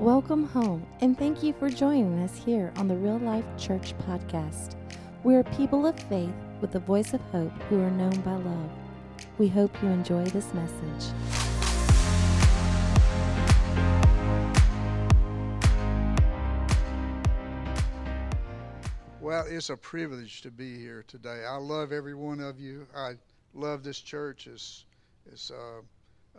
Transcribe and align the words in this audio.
Welcome 0.00 0.44
home, 0.48 0.86
and 1.00 1.18
thank 1.18 1.42
you 1.42 1.54
for 1.54 1.70
joining 1.70 2.18
us 2.18 2.36
here 2.36 2.70
on 2.76 2.86
the 2.86 2.94
Real 2.94 3.16
Life 3.16 3.46
Church 3.56 3.96
podcast. 4.00 4.74
We 5.24 5.34
are 5.36 5.42
people 5.42 5.86
of 5.86 5.98
faith 5.98 6.34
with 6.60 6.72
the 6.72 6.80
voice 6.80 7.14
of 7.14 7.22
hope 7.32 7.50
who 7.70 7.80
are 7.80 7.90
known 7.90 8.20
by 8.20 8.34
love. 8.34 8.70
We 9.38 9.48
hope 9.48 9.74
you 9.82 9.88
enjoy 9.88 10.26
this 10.26 10.52
message. 10.52 11.14
Well, 19.22 19.46
it's 19.48 19.70
a 19.70 19.78
privilege 19.78 20.42
to 20.42 20.50
be 20.50 20.76
here 20.76 21.06
today. 21.08 21.44
I 21.48 21.56
love 21.56 21.90
every 21.90 22.14
one 22.14 22.40
of 22.40 22.60
you. 22.60 22.86
I 22.94 23.12
love 23.54 23.82
this 23.82 24.00
church. 24.00 24.46
It's, 24.46 24.84
it's 25.24 25.50
uh, 25.50 25.80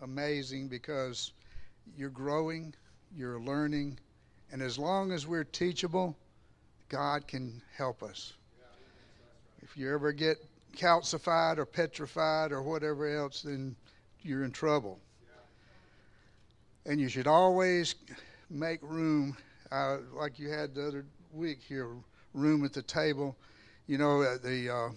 amazing 0.03 0.67
because 0.67 1.33
you're 1.97 2.11
growing, 2.11 2.75
you're 3.15 3.39
learning, 3.39 3.99
and 4.51 4.61
as 4.61 4.77
long 4.77 5.11
as 5.11 5.27
we're 5.27 5.43
teachable, 5.43 6.15
God 6.89 7.27
can 7.27 7.61
help 7.75 8.03
us. 8.03 8.33
If 9.61 9.75
you 9.75 9.93
ever 9.93 10.11
get 10.11 10.37
calcified 10.75 11.57
or 11.57 11.65
petrified 11.65 12.51
or 12.51 12.61
whatever 12.61 13.07
else, 13.17 13.41
then 13.41 13.75
you're 14.21 14.43
in 14.43 14.51
trouble. 14.51 14.99
And 16.85 16.99
you 17.01 17.09
should 17.09 17.27
always 17.27 17.95
make 18.49 18.79
room, 18.81 19.35
uh, 19.71 19.97
like 20.13 20.39
you 20.39 20.49
had 20.49 20.73
the 20.73 20.87
other 20.87 21.05
week 21.33 21.59
here, 21.67 21.89
room 22.33 22.63
at 22.63 22.71
the 22.71 22.81
table. 22.81 23.35
You 23.87 23.97
know, 23.97 24.21
uh, 24.21 24.37
the 24.41 24.69
uh, 24.69 24.89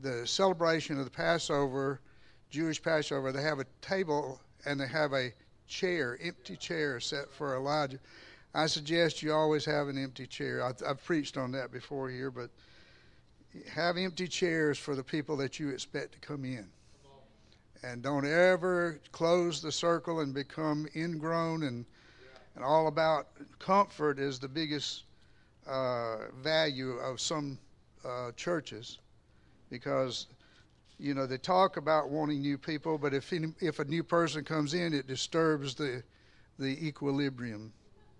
the 0.00 0.26
celebration 0.26 0.98
of 0.98 1.04
the 1.04 1.10
Passover, 1.10 2.00
Jewish 2.50 2.82
Passover, 2.82 3.32
they 3.32 3.42
have 3.42 3.58
a 3.58 3.66
table 3.80 4.40
and 4.64 4.80
they 4.80 4.86
have 4.86 5.12
a 5.12 5.32
chair, 5.68 6.18
empty 6.22 6.56
chair 6.56 6.98
set 7.00 7.30
for 7.30 7.56
Elijah. 7.56 7.98
I 8.54 8.66
suggest 8.66 9.22
you 9.22 9.32
always 9.32 9.64
have 9.66 9.88
an 9.88 10.02
empty 10.02 10.26
chair. 10.26 10.64
I've, 10.64 10.82
I've 10.86 11.04
preached 11.04 11.36
on 11.36 11.52
that 11.52 11.70
before 11.70 12.08
here, 12.08 12.30
but 12.30 12.50
have 13.70 13.96
empty 13.96 14.26
chairs 14.26 14.78
for 14.78 14.94
the 14.94 15.04
people 15.04 15.36
that 15.36 15.60
you 15.60 15.68
expect 15.68 16.12
to 16.12 16.18
come 16.20 16.44
in. 16.44 16.66
And 17.82 18.02
don't 18.02 18.26
ever 18.26 18.98
close 19.12 19.62
the 19.62 19.70
circle 19.70 20.20
and 20.20 20.34
become 20.34 20.88
ingrown 20.96 21.62
and 21.62 21.84
and 22.58 22.64
all 22.64 22.88
about 22.88 23.28
comfort 23.60 24.18
is 24.18 24.40
the 24.40 24.48
biggest 24.48 25.04
uh, 25.68 26.16
value 26.42 26.94
of 26.94 27.20
some 27.20 27.56
uh, 28.04 28.32
churches 28.32 28.98
because 29.70 30.26
you 30.98 31.14
know 31.14 31.26
they 31.26 31.38
talk 31.38 31.76
about 31.76 32.10
wanting 32.10 32.40
new 32.40 32.58
people, 32.58 32.98
but 32.98 33.14
if 33.14 33.32
any, 33.32 33.54
if 33.60 33.78
a 33.78 33.84
new 33.84 34.02
person 34.02 34.44
comes 34.44 34.74
in, 34.74 34.92
it 34.92 35.06
disturbs 35.06 35.74
the 35.74 36.02
the 36.58 36.86
equilibrium, 36.86 37.72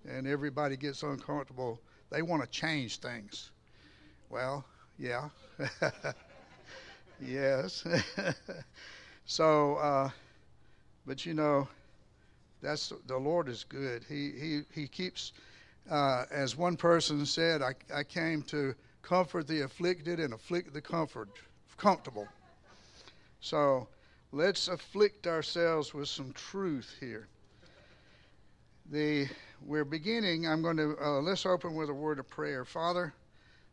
and 0.09 0.27
everybody 0.27 0.77
gets 0.77 1.03
uncomfortable. 1.03 1.81
They 2.11 2.23
want 2.23 2.43
to 2.43 2.49
change 2.49 2.99
things. 3.01 3.51
Well, 4.31 4.65
yeah, 4.99 5.29
yes. 7.21 7.87
so, 9.27 9.77
uh, 9.77 10.11
but 11.07 11.27
you 11.27 11.35
know, 11.35 11.69
that's 12.63 12.93
the 13.07 13.17
Lord 13.19 13.49
is 13.49 13.65
good. 13.65 14.05
He 14.09 14.33
he 14.33 14.63
he 14.73 14.89
keeps. 14.89 15.33
Uh, 15.91 16.27
as 16.31 16.55
one 16.55 16.77
person 16.77 17.25
said, 17.25 17.63
I, 17.63 17.75
I 17.95 18.05
came 18.05 18.43
to 18.43 18.75
comfort 19.01 19.49
the 19.49 19.63
afflicted 19.63 20.21
and 20.21 20.35
afflict 20.35 20.75
the 20.75 20.83
comfort, 20.83 21.31
comfortable. 21.79 22.29
So 23.41 23.89
let's 24.33 24.69
afflict 24.69 25.27
ourselves 25.27 25.95
with 25.95 26.09
some 26.09 26.33
truth 26.33 26.97
here. 27.01 27.29
The 28.91 29.29
we're 29.61 29.85
beginning. 29.85 30.47
I'm 30.47 30.63
going 30.63 30.77
to 30.77 30.97
uh, 31.01 31.21
let's 31.21 31.47
open 31.47 31.75
with 31.75 31.91
a 31.91 31.95
word 31.95 32.19
of 32.19 32.29
prayer. 32.29 32.65
Father, 32.65 33.13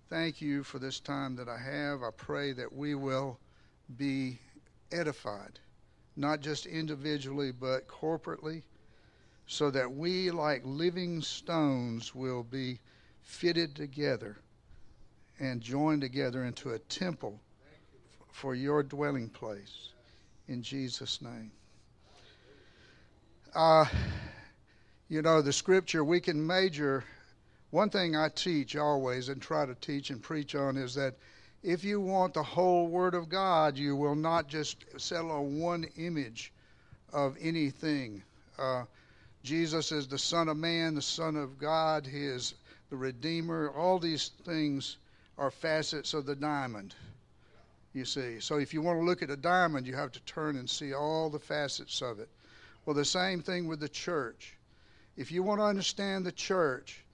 thank 0.10 0.42
you 0.42 0.64
for 0.64 0.80
this 0.80 1.00
time 1.00 1.36
that 1.38 1.48
I 1.48 1.58
have. 1.58 2.04
I 2.04 2.10
pray 2.16 2.52
that 2.54 2.74
we 2.74 2.96
will 2.96 3.40
be 3.98 4.40
edified, 4.92 5.60
not 6.16 6.42
just 6.42 6.66
individually 6.66 7.52
but 7.52 7.88
corporately, 7.88 8.64
so 9.48 9.70
that 9.72 9.92
we, 9.92 10.32
like 10.32 10.62
living 10.66 11.22
stones, 11.22 12.14
will 12.14 12.44
be 12.44 12.80
fitted 13.22 13.76
together 13.76 14.38
and 15.40 15.62
joined 15.62 16.02
together 16.02 16.46
into 16.46 16.72
a 16.72 16.80
temple 16.80 17.40
for 18.36 18.54
your 18.54 18.84
dwelling 18.84 19.30
place. 19.30 19.94
In 20.50 20.62
Jesus' 20.62 21.22
name. 21.22 21.52
Uh, 23.56 23.86
you 25.08 25.22
know, 25.22 25.42
the 25.42 25.54
scripture, 25.54 26.04
we 26.04 26.20
can 26.20 26.46
major. 26.46 27.06
One 27.72 27.90
thing 27.90 28.18
I 28.18 28.28
teach 28.28 28.76
always 28.76 29.30
and 29.30 29.42
try 29.42 29.66
to 29.66 29.74
teach 29.76 30.10
and 30.10 30.22
preach 30.22 30.54
on 30.54 30.76
is 30.76 30.94
that 30.96 31.16
if 31.64 31.86
you 31.86 32.02
want 32.02 32.34
the 32.34 32.44
whole 32.44 32.88
Word 32.88 33.16
of 33.16 33.30
God, 33.30 33.78
you 33.78 33.96
will 33.96 34.16
not 34.16 34.50
just 34.50 34.84
settle 35.00 35.32
on 35.32 35.58
one 35.58 35.86
image 35.96 36.52
of 37.14 37.38
anything. 37.40 38.22
Uh, 38.60 38.84
Jesus 39.44 39.94
is 39.94 40.10
the 40.10 40.20
Son 40.20 40.50
of 40.50 40.58
Man, 40.58 40.94
the 40.94 41.02
Son 41.02 41.38
of 41.38 41.58
God, 41.58 42.06
He 42.06 42.26
is 42.26 42.56
the 42.90 42.98
Redeemer. 42.98 43.70
All 43.70 43.98
these 43.98 44.32
things 44.44 44.98
are 45.38 45.52
facets 45.52 46.14
of 46.14 46.26
the 46.26 46.36
diamond, 46.36 46.96
you 47.96 48.06
see. 48.06 48.40
So 48.40 48.58
if 48.58 48.74
you 48.74 48.82
want 48.82 49.00
to 49.00 49.06
look 49.06 49.22
at 49.24 49.30
a 49.30 49.38
diamond, 49.38 49.88
you 49.88 49.96
have 49.96 50.12
to 50.12 50.20
turn 50.22 50.58
and 50.58 50.70
see 50.70 50.94
all 50.94 51.30
the 51.30 51.40
facets 51.40 52.02
of 52.02 52.20
it. 52.20 52.30
Well, 52.86 52.96
the 52.96 53.06
same 53.06 53.42
thing 53.42 53.68
with 53.68 53.80
the 53.80 53.90
church. 53.90 54.56
If 55.18 55.32
you 55.32 55.44
want 55.44 55.60
to 55.60 55.66
understand 55.66 56.26
the 56.26 56.32
church, 56.32 57.06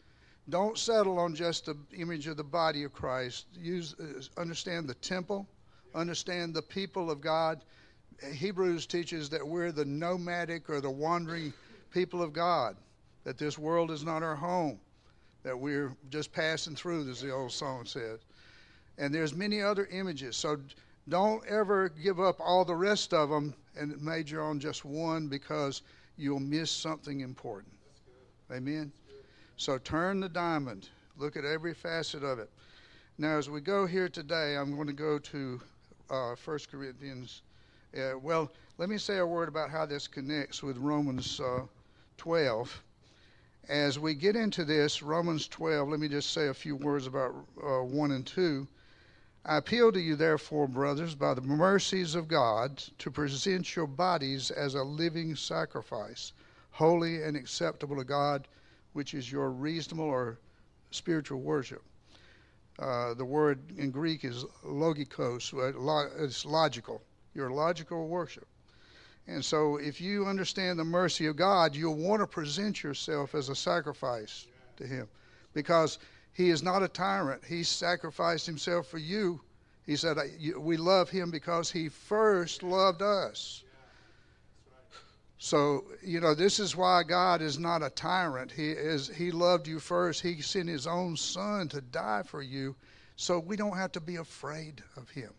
don't 0.50 0.78
settle 0.78 1.20
on 1.20 1.36
just 1.36 1.68
the 1.68 1.78
image 1.98 2.28
of 2.28 2.36
the 2.36 2.44
body 2.44 2.84
of 2.84 2.94
Christ. 2.94 3.46
Use 3.54 3.96
uh, 4.00 4.42
understand 4.42 4.88
the 4.88 4.96
temple, 4.96 5.48
understand 5.94 6.54
the 6.54 6.62
people 6.62 7.12
of 7.12 7.22
God. 7.22 7.62
Hebrews 8.34 8.86
teaches 8.86 9.30
that 9.30 9.48
we're 9.48 9.72
the 9.72 9.86
nomadic 9.86 10.70
or 10.70 10.82
the 10.82 10.90
wandering 10.90 11.54
people 11.92 12.22
of 12.22 12.34
God, 12.34 12.76
that 13.24 13.38
this 13.38 13.58
world 13.58 13.92
is 13.92 14.04
not 14.04 14.24
our 14.24 14.36
home, 14.36 14.80
that 15.44 15.58
we're 15.58 15.96
just 16.10 16.34
passing 16.34 16.76
through, 16.76 17.10
as 17.10 17.22
the 17.22 17.32
old 17.32 17.52
song 17.52 17.86
says. 17.86 18.20
And 19.02 19.12
there's 19.12 19.34
many 19.34 19.64
other 19.64 19.88
images. 19.88 20.38
So 20.38 20.60
don't 21.10 21.44
ever 21.48 21.90
give 21.90 22.20
up 22.20 22.40
all 22.40 22.64
the 22.64 22.76
rest 22.76 23.16
of 23.16 23.30
them 23.32 23.56
and 23.76 24.00
major 24.00 24.44
on 24.44 24.60
just 24.60 24.86
one 24.86 25.28
because 25.28 25.82
you'll 26.18 26.40
miss 26.40 26.70
something 26.70 27.22
important. 27.22 27.74
Amen. 28.52 28.92
So 29.58 29.80
turn 29.80 30.20
the 30.20 30.30
diamond. 30.30 30.90
Look 31.18 31.36
at 31.36 31.46
every 31.46 31.74
facet 31.74 32.24
of 32.24 32.38
it. 32.38 32.52
Now, 33.18 33.40
as 33.40 33.50
we 33.50 33.60
go 33.60 33.88
here 33.88 34.08
today, 34.08 34.56
I'm 34.56 34.76
going 34.76 34.86
to 34.86 34.94
go 34.94 35.18
to 35.18 35.60
uh, 36.12 36.36
1 36.46 36.60
Corinthians. 36.72 37.42
Uh, 37.98 38.20
well, 38.22 38.52
let 38.78 38.88
me 38.88 39.00
say 39.00 39.18
a 39.18 39.26
word 39.26 39.50
about 39.50 39.72
how 39.72 39.88
this 39.88 40.08
connects 40.08 40.62
with 40.62 40.78
Romans 40.78 41.40
uh, 41.40 41.62
12. 42.18 42.84
As 43.68 43.98
we 43.98 44.14
get 44.14 44.36
into 44.36 44.64
this, 44.64 45.02
Romans 45.02 45.48
12, 45.48 45.90
let 45.90 46.00
me 46.00 46.08
just 46.08 46.34
say 46.34 46.50
a 46.50 46.54
few 46.54 46.76
words 46.76 47.08
about 47.08 47.34
uh, 47.64 47.84
1 47.84 48.12
and 48.12 48.28
2. 48.28 48.68
I 49.44 49.58
appeal 49.58 49.92
to 49.92 50.00
you, 50.00 50.16
therefore, 50.16 50.68
brothers, 50.68 51.16
by 51.16 51.34
the 51.34 51.42
mercies 51.42 52.14
of 52.14 52.28
God, 52.28 52.78
to 53.00 53.10
present 53.10 53.76
your 53.76 53.88
bodies 53.88 54.52
as 54.52 54.76
a 54.76 54.84
living 54.84 55.36
sacrifice, 55.36 56.34
holy 56.70 57.24
and 57.24 57.36
acceptable 57.36 57.96
to 57.96 58.04
God, 58.04 58.48
which 58.94 59.16
is 59.16 59.32
your 59.32 59.50
reasonable 59.50 60.06
or 60.06 60.38
spiritual 60.92 61.42
worship. 61.42 61.82
Uh, 62.78 63.16
the 63.16 63.26
word 63.26 63.60
in 63.78 63.90
Greek 63.90 64.24
is 64.24 64.46
logikos, 64.64 65.54
it's 66.20 66.46
logical, 66.46 67.02
your 67.34 67.50
logical 67.50 68.08
worship. 68.08 68.48
And 69.28 69.44
so, 69.44 69.78
if 69.78 70.00
you 70.00 70.28
understand 70.28 70.78
the 70.78 70.84
mercy 70.84 71.26
of 71.26 71.36
God, 71.36 71.76
you'll 71.76 71.96
want 71.96 72.22
to 72.22 72.28
present 72.28 72.84
yourself 72.84 73.34
as 73.34 73.50
a 73.50 73.56
sacrifice 73.56 74.46
to 74.78 74.86
Him 74.86 75.08
because 75.54 76.00
He 76.34 76.50
is 76.50 76.64
not 76.64 76.84
a 76.84 76.88
tyrant. 76.88 77.44
He 77.46 77.64
sacrificed 77.64 78.46
Himself 78.46 78.88
for 78.88 78.98
you. 78.98 79.42
He 79.86 79.96
said, 79.96 80.18
We 80.58 80.78
love 80.78 81.10
Him 81.10 81.32
because 81.32 81.72
He 81.72 81.90
first 81.90 82.64
loved 82.64 83.02
us. 83.02 83.64
So, 85.44 85.86
you 86.04 86.20
know, 86.20 86.36
this 86.36 86.60
is 86.60 86.76
why 86.76 87.02
God 87.02 87.42
is 87.42 87.58
not 87.58 87.82
a 87.82 87.90
tyrant. 87.90 88.52
He 88.52 88.70
is 88.70 89.08
he 89.08 89.32
loved 89.32 89.68
you 89.68 89.80
first. 89.80 90.22
He 90.22 90.40
sent 90.40 90.70
his 90.70 90.86
own 90.86 91.18
son 91.18 91.68
to 91.70 91.82
die 91.82 92.22
for 92.24 92.44
you. 92.44 92.76
So 93.16 93.40
we 93.40 93.56
don't 93.56 93.76
have 93.76 93.92
to 93.94 94.00
be 94.00 94.18
afraid 94.18 94.84
of 94.98 95.10
him. 95.10 95.32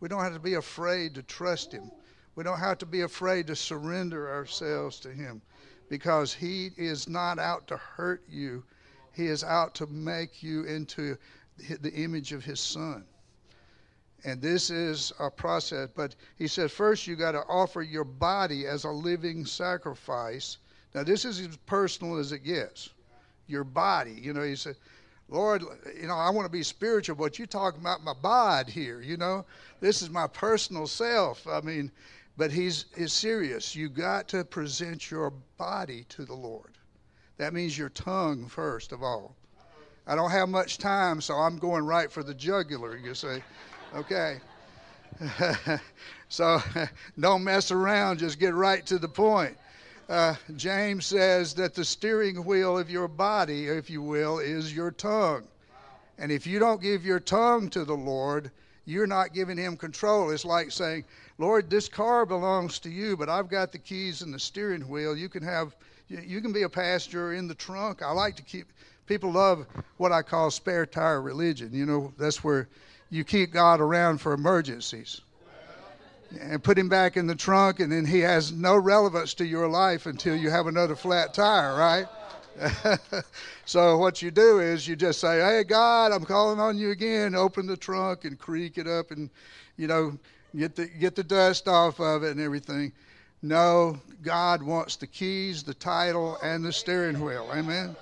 We 0.00 0.08
don't 0.08 0.22
have 0.22 0.32
to 0.32 0.40
be 0.40 0.54
afraid 0.54 1.14
to 1.16 1.22
trust 1.22 1.70
him. 1.70 1.90
We 2.34 2.44
don't 2.44 2.58
have 2.58 2.78
to 2.78 2.86
be 2.86 3.02
afraid 3.02 3.46
to 3.48 3.56
surrender 3.56 4.32
ourselves 4.32 4.98
to 5.00 5.12
him 5.12 5.42
because 5.90 6.32
he 6.32 6.70
is 6.78 7.06
not 7.06 7.38
out 7.38 7.66
to 7.66 7.76
hurt 7.76 8.22
you. 8.30 8.64
He 9.16 9.28
is 9.28 9.42
out 9.42 9.74
to 9.76 9.86
make 9.86 10.42
you 10.42 10.64
into 10.64 11.16
the 11.80 11.92
image 11.94 12.34
of 12.34 12.44
his 12.44 12.60
son. 12.60 13.06
And 14.24 14.42
this 14.42 14.68
is 14.68 15.10
a 15.18 15.30
process. 15.30 15.88
But 15.96 16.16
he 16.36 16.46
said, 16.46 16.70
first 16.70 17.06
you 17.06 17.16
got 17.16 17.32
to 17.32 17.42
offer 17.48 17.80
your 17.80 18.04
body 18.04 18.66
as 18.66 18.84
a 18.84 18.90
living 18.90 19.46
sacrifice. 19.46 20.58
Now, 20.94 21.02
this 21.02 21.24
is 21.24 21.40
as 21.40 21.56
personal 21.64 22.18
as 22.18 22.32
it 22.32 22.40
gets. 22.40 22.90
Your 23.46 23.64
body, 23.64 24.18
you 24.20 24.34
know, 24.34 24.42
He 24.42 24.56
said, 24.56 24.76
Lord, 25.28 25.62
you 25.98 26.08
know, 26.08 26.14
I 26.14 26.28
want 26.30 26.44
to 26.44 26.52
be 26.52 26.62
spiritual, 26.62 27.16
but 27.16 27.38
you're 27.38 27.46
talking 27.46 27.80
about 27.80 28.04
my 28.04 28.12
bod 28.12 28.68
here, 28.68 29.00
you 29.00 29.16
know. 29.16 29.46
This 29.80 30.02
is 30.02 30.10
my 30.10 30.26
personal 30.26 30.86
self. 30.86 31.46
I 31.46 31.60
mean, 31.62 31.90
but 32.36 32.52
he's 32.52 32.86
is 32.96 33.12
serious. 33.12 33.74
You 33.74 33.88
got 33.88 34.28
to 34.28 34.44
present 34.44 35.10
your 35.10 35.32
body 35.56 36.04
to 36.10 36.24
the 36.26 36.34
Lord. 36.34 36.75
That 37.38 37.52
means 37.52 37.76
your 37.76 37.90
tongue 37.90 38.46
first 38.48 38.92
of 38.92 39.02
all. 39.02 39.34
I 40.06 40.14
don't 40.14 40.30
have 40.30 40.48
much 40.48 40.78
time, 40.78 41.20
so 41.20 41.34
I'm 41.34 41.58
going 41.58 41.84
right 41.84 42.10
for 42.10 42.22
the 42.22 42.34
jugular, 42.34 42.96
you 42.96 43.14
see. 43.14 43.38
Okay. 43.94 44.38
so 46.28 46.60
don't 47.20 47.42
mess 47.42 47.70
around, 47.70 48.18
just 48.18 48.38
get 48.38 48.54
right 48.54 48.84
to 48.86 48.98
the 48.98 49.08
point. 49.08 49.56
Uh, 50.08 50.34
James 50.54 51.06
says 51.06 51.54
that 51.54 51.74
the 51.74 51.84
steering 51.84 52.44
wheel 52.44 52.78
of 52.78 52.88
your 52.88 53.08
body, 53.08 53.66
if 53.66 53.90
you 53.90 54.00
will, 54.00 54.38
is 54.38 54.72
your 54.72 54.92
tongue. 54.92 55.42
And 56.18 56.30
if 56.30 56.46
you 56.46 56.58
don't 56.58 56.80
give 56.80 57.04
your 57.04 57.20
tongue 57.20 57.68
to 57.70 57.84
the 57.84 57.96
Lord, 57.96 58.52
you're 58.84 59.06
not 59.06 59.34
giving 59.34 59.58
him 59.58 59.76
control. 59.76 60.30
It's 60.30 60.44
like 60.44 60.70
saying, 60.70 61.04
Lord, 61.38 61.68
this 61.68 61.88
car 61.88 62.24
belongs 62.24 62.78
to 62.80 62.88
you, 62.88 63.16
but 63.16 63.28
I've 63.28 63.48
got 63.48 63.72
the 63.72 63.78
keys 63.78 64.22
and 64.22 64.32
the 64.32 64.38
steering 64.38 64.88
wheel. 64.88 65.16
You 65.16 65.28
can 65.28 65.42
have, 65.42 65.74
you 66.08 66.40
can 66.40 66.52
be 66.52 66.62
a 66.62 66.68
passenger 66.68 67.32
in 67.32 67.48
the 67.48 67.54
trunk. 67.54 68.02
I 68.02 68.12
like 68.12 68.36
to 68.36 68.42
keep, 68.42 68.66
people 69.06 69.32
love 69.32 69.66
what 69.96 70.12
I 70.12 70.22
call 70.22 70.50
spare 70.50 70.86
tire 70.86 71.20
religion. 71.20 71.70
You 71.72 71.86
know, 71.86 72.12
that's 72.18 72.44
where 72.44 72.68
you 73.10 73.24
keep 73.24 73.52
God 73.52 73.80
around 73.80 74.20
for 74.20 74.32
emergencies 74.32 75.20
and 76.40 76.62
put 76.62 76.78
him 76.78 76.88
back 76.88 77.16
in 77.16 77.26
the 77.26 77.34
trunk, 77.34 77.80
and 77.80 77.90
then 77.90 78.04
he 78.04 78.20
has 78.20 78.52
no 78.52 78.76
relevance 78.76 79.34
to 79.34 79.44
your 79.44 79.68
life 79.68 80.06
until 80.06 80.36
you 80.36 80.50
have 80.50 80.66
another 80.66 80.96
flat 80.96 81.34
tire, 81.34 81.76
right? 81.76 82.06
so 83.64 83.98
what 83.98 84.22
you 84.22 84.30
do 84.30 84.60
is 84.60 84.88
you 84.88 84.96
just 84.96 85.20
say, 85.20 85.40
"Hey 85.40 85.62
God, 85.62 86.12
I'm 86.12 86.24
calling 86.24 86.58
on 86.58 86.78
you 86.78 86.90
again." 86.90 87.34
Open 87.34 87.66
the 87.66 87.76
trunk 87.76 88.24
and 88.24 88.38
creak 88.38 88.78
it 88.78 88.86
up, 88.86 89.10
and 89.10 89.28
you 89.76 89.86
know 89.86 90.18
get 90.56 90.74
the 90.74 90.86
get 90.86 91.14
the 91.14 91.22
dust 91.22 91.68
off 91.68 92.00
of 92.00 92.24
it 92.24 92.30
and 92.30 92.40
everything. 92.40 92.92
No, 93.46 94.00
God 94.22 94.62
wants 94.62 94.96
the 94.96 95.06
keys, 95.06 95.62
the 95.62 95.74
title, 95.74 96.36
and 96.42 96.64
the 96.64 96.72
steering 96.72 97.20
wheel. 97.20 97.48
Amen. 97.52 97.94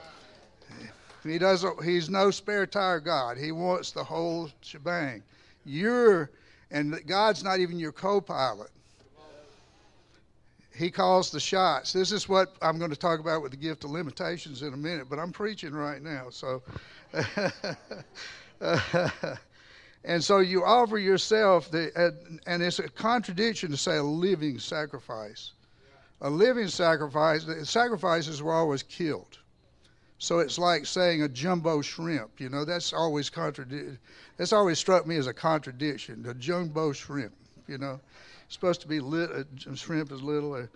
He 1.22 1.38
doesn't. 1.38 1.84
He's 1.84 2.08
no 2.08 2.30
spare 2.30 2.66
tire 2.66 3.00
God. 3.00 3.36
He 3.36 3.52
wants 3.52 3.92
the 3.92 4.04
whole 4.04 4.50
shebang. 4.62 5.22
You're 5.64 6.30
and 6.70 6.98
God's 7.06 7.44
not 7.44 7.60
even 7.60 7.78
your 7.78 7.92
co 7.92 8.20
pilot. 8.20 8.70
He 10.74 10.90
calls 10.90 11.30
the 11.30 11.38
shots. 11.38 11.92
This 11.92 12.10
is 12.10 12.28
what 12.28 12.56
I'm 12.60 12.78
going 12.78 12.90
to 12.90 12.96
talk 12.96 13.20
about 13.20 13.42
with 13.42 13.52
the 13.52 13.56
gift 13.56 13.84
of 13.84 13.90
limitations 13.90 14.62
in 14.62 14.74
a 14.74 14.76
minute, 14.76 15.06
but 15.08 15.20
I'm 15.20 15.30
preaching 15.30 15.72
right 15.72 16.02
now. 16.02 16.30
So, 16.30 16.62
and 20.04 20.22
so 20.22 20.38
you 20.38 20.64
offer 20.64 20.98
yourself, 20.98 21.70
the, 21.70 22.14
and 22.46 22.62
it's 22.62 22.78
a 22.78 22.88
contradiction 22.88 23.70
to 23.70 23.76
say 23.76 23.96
a 23.96 24.02
living 24.02 24.58
sacrifice. 24.58 25.52
A 26.20 26.30
living 26.30 26.68
sacrifice, 26.68 27.46
sacrifices 27.68 28.42
were 28.42 28.52
always 28.52 28.82
killed. 28.82 29.38
So 30.18 30.38
it's 30.38 30.58
like 30.58 30.86
saying 30.86 31.22
a 31.22 31.28
jumbo 31.28 31.82
shrimp. 31.82 32.40
You 32.40 32.48
know, 32.48 32.64
that's 32.64 32.92
always 32.92 33.28
contradicted. 33.28 33.98
That's 34.36 34.52
always 34.52 34.78
struck 34.78 35.06
me 35.06 35.16
as 35.16 35.26
a 35.26 35.34
contradiction. 35.34 36.22
The 36.22 36.34
jumbo 36.34 36.92
shrimp. 36.92 37.34
You 37.66 37.78
know, 37.78 38.00
it's 38.44 38.54
supposed 38.54 38.80
to 38.82 38.88
be 38.88 39.00
lit. 39.00 39.30
A 39.30 39.76
shrimp 39.76 40.12
is 40.12 40.22
little, 40.22 40.54
uh, 40.54 40.66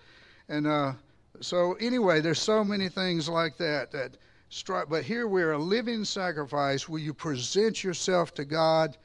and 0.48 0.66
uh, 0.66 0.92
so 1.40 1.74
anyway, 1.74 2.20
there's 2.20 2.40
so 2.40 2.64
many 2.64 2.88
things 2.88 3.28
like 3.28 3.56
that 3.58 3.90
that 3.92 4.16
strike. 4.48 4.88
But 4.88 5.04
here 5.04 5.28
we're 5.28 5.52
a 5.52 5.58
living 5.58 6.04
sacrifice 6.04 6.88
where 6.88 7.00
you 7.00 7.14
present 7.14 7.84
yourself 7.84 8.34
to 8.34 8.44
God, 8.44 8.96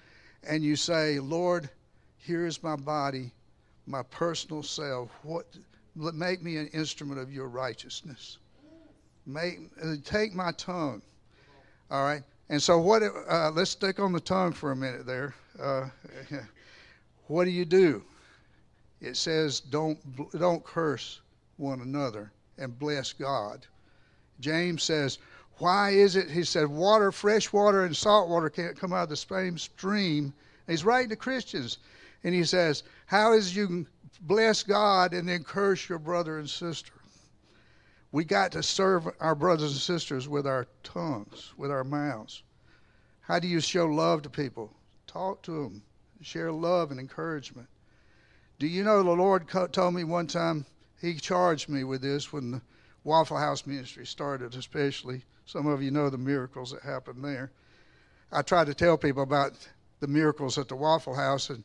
and 0.48 0.64
you 0.64 0.76
say, 0.76 1.20
Lord, 1.20 1.70
here 2.18 2.46
is 2.46 2.62
my 2.64 2.76
body, 2.76 3.32
my 3.86 4.04
personal 4.04 4.64
self. 4.64 5.10
What 5.24 5.46
make 5.96 6.42
me 6.42 6.58
an 6.58 6.68
instrument 6.68 7.20
of 7.20 7.32
your 7.32 7.48
righteousness 7.48 8.38
make 9.26 9.60
uh, 9.82 9.96
take 10.04 10.34
my 10.34 10.52
tongue. 10.54 11.02
All 11.92 12.04
right. 12.04 12.24
And 12.50 12.62
so 12.62 12.80
what? 12.80 13.04
Uh, 13.04 13.52
let's 13.52 13.72
stick 13.72 14.00
on 14.00 14.12
the 14.12 14.20
tongue 14.20 14.52
for 14.52 14.72
a 14.72 14.76
minute 14.76 15.06
there. 15.06 15.34
Uh, 15.60 15.90
what 17.28 17.46
do 17.46 17.52
you 17.52 17.66
do? 17.66 18.04
It 19.02 19.18
says 19.18 19.60
don't 19.60 20.00
don't 20.38 20.64
curse 20.64 21.22
one 21.58 21.82
another 21.82 22.32
and 22.58 22.78
bless 22.78 23.14
God. 23.14 23.66
James 24.40 24.84
says, 24.84 25.20
why 25.64 25.92
is 25.92 26.18
it? 26.18 26.30
He 26.30 26.44
said, 26.44 26.68
water, 26.68 27.10
fresh 27.10 27.54
water, 27.54 27.86
and 27.86 27.96
salt 27.96 28.28
water 28.28 28.50
can't 28.50 28.78
come 28.78 28.92
out 28.92 29.04
of 29.04 29.10
the 29.10 29.16
same 29.16 29.58
stream. 29.58 30.26
And 30.26 30.74
he's 30.74 30.84
writing 30.84 31.12
to 31.12 31.16
Christians, 31.16 31.78
and 32.26 32.36
he 32.36 32.44
says, 32.44 32.84
how 33.06 33.32
is 33.32 33.56
you 33.56 33.88
bless 34.20 34.62
God 34.62 35.14
and 35.14 35.26
then 35.30 35.46
curse 35.46 35.88
your 35.88 36.00
brother 36.00 36.38
and 36.38 36.50
sister? 36.50 36.92
We 38.12 38.26
got 38.26 38.52
to 38.52 38.62
serve 38.62 39.08
our 39.22 39.36
brothers 39.36 39.72
and 39.72 39.80
sisters 39.80 40.28
with 40.28 40.46
our 40.46 40.68
tongues, 40.84 41.54
with 41.56 41.72
our 41.72 41.86
mouths. 41.86 42.44
How 43.22 43.40
do 43.40 43.48
you 43.48 43.62
show 43.62 43.86
love 43.86 44.22
to 44.24 44.30
people? 44.30 44.70
Talk 45.08 45.44
to 45.44 45.64
them, 45.64 45.82
share 46.22 46.52
love 46.52 46.92
and 46.92 47.00
encouragement. 47.00 47.70
Do 48.60 48.68
you 48.68 48.84
know 48.84 49.02
the 49.02 49.12
Lord 49.12 49.48
told 49.72 49.94
me 49.94 50.04
one 50.04 50.28
time, 50.28 50.66
He 51.00 51.14
charged 51.14 51.70
me 51.70 51.86
with 51.86 52.02
this 52.02 52.34
when 52.34 52.52
the 52.52 52.62
Waffle 53.06 53.38
House 53.38 53.66
ministry 53.66 54.06
started, 54.06 54.56
especially. 54.56 55.24
Some 55.46 55.68
of 55.68 55.82
you 55.82 55.92
know 55.92 56.10
the 56.10 56.18
miracles 56.18 56.72
that 56.72 56.82
happened 56.82 57.24
there. 57.24 57.52
I 58.32 58.42
tried 58.42 58.68
to 58.68 58.74
tell 58.74 58.98
people 58.98 59.24
about 59.24 59.54
the 60.00 60.08
miracles 60.08 60.58
at 60.58 60.68
the 60.68 60.76
Waffle 60.76 61.16
House, 61.16 61.50
and 61.50 61.64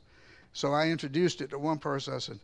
so 0.53 0.73
I 0.73 0.89
introduced 0.89 1.41
it 1.41 1.51
to 1.51 1.59
one 1.59 1.79
person. 1.79 2.15
I 2.15 2.19
said, 2.19 2.39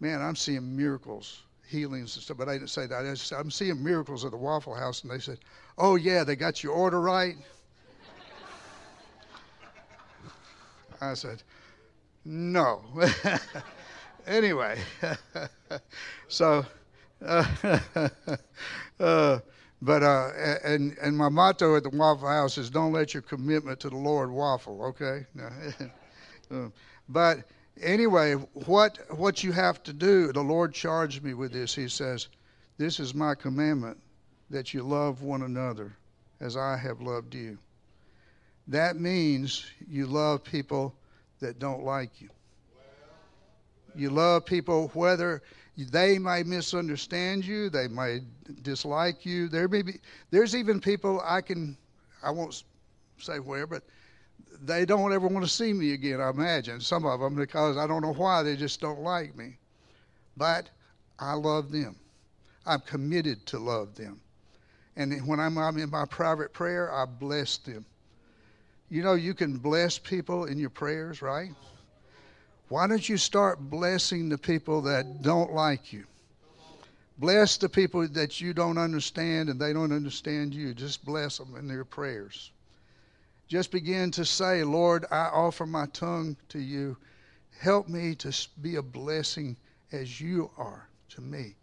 Man, 0.00 0.22
I'm 0.22 0.36
seeing 0.36 0.76
miracles 0.76 1.42
healings 1.68 2.16
and 2.16 2.24
stuff, 2.24 2.38
but 2.38 2.48
I 2.48 2.54
didn't 2.54 2.70
say 2.70 2.86
that. 2.86 3.04
I 3.04 3.14
said, 3.14 3.38
I'm 3.38 3.50
seeing 3.50 3.82
miracles 3.82 4.24
at 4.24 4.30
the 4.30 4.36
Waffle 4.36 4.74
House, 4.74 5.02
and 5.02 5.12
they 5.12 5.18
said, 5.18 5.38
"Oh 5.76 5.96
yeah, 5.96 6.24
they 6.24 6.36
got 6.36 6.62
your 6.62 6.72
order 6.72 7.00
right." 7.00 7.36
I 11.00 11.14
said, 11.14 11.42
"No." 12.24 12.82
anyway, 14.26 14.78
so, 16.28 16.64
uh, 17.24 17.44
uh, 18.98 19.38
but 19.80 20.02
uh, 20.02 20.30
and 20.64 20.96
and 21.00 21.16
my 21.16 21.28
motto 21.28 21.76
at 21.76 21.84
the 21.84 21.90
Waffle 21.90 22.28
House 22.28 22.58
is, 22.58 22.70
"Don't 22.70 22.92
let 22.92 23.14
your 23.14 23.22
commitment 23.22 23.80
to 23.80 23.90
the 23.90 23.96
Lord 23.96 24.30
waffle." 24.30 24.82
Okay, 24.86 25.26
uh, 26.50 26.68
but 27.08 27.44
anyway, 27.82 28.34
what 28.34 28.98
what 29.16 29.42
you 29.42 29.52
have 29.52 29.82
to 29.84 29.92
do, 29.92 30.32
the 30.32 30.42
Lord 30.42 30.72
charged 30.72 31.22
me 31.22 31.34
with 31.34 31.52
this. 31.52 31.74
He 31.74 31.88
says, 31.88 32.28
This 32.76 33.00
is 33.00 33.14
my 33.14 33.34
commandment 33.34 33.98
that 34.50 34.74
you 34.74 34.82
love 34.82 35.22
one 35.22 35.42
another 35.42 35.96
as 36.40 36.56
I 36.56 36.76
have 36.76 37.00
loved 37.00 37.34
you. 37.34 37.58
That 38.68 38.96
means 38.96 39.64
you 39.88 40.06
love 40.06 40.44
people 40.44 40.94
that 41.40 41.58
don't 41.58 41.84
like 41.84 42.20
you. 42.20 42.28
You 43.94 44.10
love 44.10 44.44
people 44.44 44.90
whether 44.94 45.42
they 45.78 46.18
may 46.18 46.42
misunderstand 46.42 47.44
you, 47.44 47.70
they 47.70 47.88
may 47.88 48.20
dislike 48.62 49.24
you. 49.24 49.48
There 49.48 49.68
may 49.68 49.82
be 49.82 50.00
there's 50.30 50.56
even 50.56 50.80
people 50.80 51.22
I 51.24 51.40
can 51.40 51.76
I 52.22 52.30
won't 52.30 52.62
say 53.18 53.38
where, 53.38 53.66
but 53.66 53.82
they 54.62 54.84
don't 54.84 55.12
ever 55.12 55.26
want 55.28 55.44
to 55.44 55.50
see 55.50 55.72
me 55.72 55.92
again, 55.92 56.20
I 56.20 56.30
imagine, 56.30 56.80
some 56.80 57.04
of 57.04 57.20
them, 57.20 57.34
because 57.34 57.76
I 57.76 57.86
don't 57.86 58.02
know 58.02 58.12
why, 58.12 58.42
they 58.42 58.56
just 58.56 58.80
don't 58.80 59.00
like 59.00 59.36
me. 59.36 59.56
But 60.36 60.68
I 61.18 61.34
love 61.34 61.70
them. 61.70 61.96
I'm 62.66 62.80
committed 62.80 63.46
to 63.46 63.58
love 63.58 63.94
them. 63.94 64.20
And 64.96 65.26
when 65.26 65.38
I'm, 65.38 65.56
I'm 65.58 65.78
in 65.78 65.90
my 65.90 66.04
private 66.06 66.52
prayer, 66.52 66.92
I 66.92 67.04
bless 67.04 67.58
them. 67.58 67.84
You 68.90 69.02
know, 69.02 69.14
you 69.14 69.34
can 69.34 69.58
bless 69.58 69.98
people 69.98 70.46
in 70.46 70.58
your 70.58 70.70
prayers, 70.70 71.22
right? 71.22 71.50
Why 72.68 72.86
don't 72.86 73.08
you 73.08 73.16
start 73.16 73.70
blessing 73.70 74.28
the 74.28 74.36
people 74.36 74.82
that 74.82 75.22
don't 75.22 75.52
like 75.52 75.92
you? 75.92 76.04
Bless 77.18 77.56
the 77.56 77.68
people 77.68 78.06
that 78.06 78.40
you 78.40 78.52
don't 78.52 78.78
understand 78.78 79.48
and 79.48 79.58
they 79.58 79.72
don't 79.72 79.92
understand 79.92 80.54
you. 80.54 80.74
Just 80.74 81.04
bless 81.04 81.38
them 81.38 81.56
in 81.56 81.66
their 81.66 81.84
prayers. 81.84 82.52
Just 83.48 83.70
begin 83.70 84.10
to 84.12 84.24
say, 84.24 84.62
Lord, 84.62 85.06
I 85.10 85.24
offer 85.24 85.66
my 85.66 85.86
tongue 85.86 86.36
to 86.50 86.60
you. 86.60 86.96
Help 87.58 87.88
me 87.88 88.14
to 88.16 88.32
be 88.60 88.76
a 88.76 88.82
blessing 88.82 89.56
as 89.90 90.20
you 90.20 90.50
are 90.58 90.86
to 91.10 91.22
me. 91.22 91.56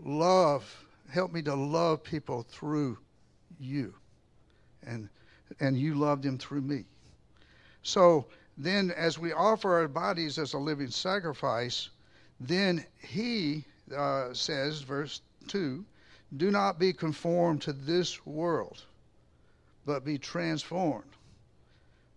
Love, 0.00 0.84
help 1.10 1.32
me 1.32 1.42
to 1.42 1.54
love 1.54 2.02
people 2.02 2.42
through 2.48 2.98
you. 3.60 3.94
And, 4.86 5.08
and 5.60 5.78
you 5.78 5.94
love 5.94 6.22
them 6.22 6.38
through 6.38 6.62
me. 6.62 6.84
So 7.82 8.26
then, 8.56 8.90
as 8.90 9.18
we 9.18 9.32
offer 9.32 9.74
our 9.74 9.88
bodies 9.88 10.38
as 10.38 10.54
a 10.54 10.58
living 10.58 10.90
sacrifice, 10.90 11.90
then 12.40 12.84
he 12.98 13.64
uh, 13.94 14.32
says, 14.32 14.80
verse 14.80 15.20
2, 15.48 15.84
Do 16.36 16.50
not 16.50 16.78
be 16.78 16.92
conformed 16.92 17.62
to 17.62 17.72
this 17.72 18.24
world, 18.24 18.84
but 19.84 20.04
be 20.04 20.18
transformed 20.18 21.10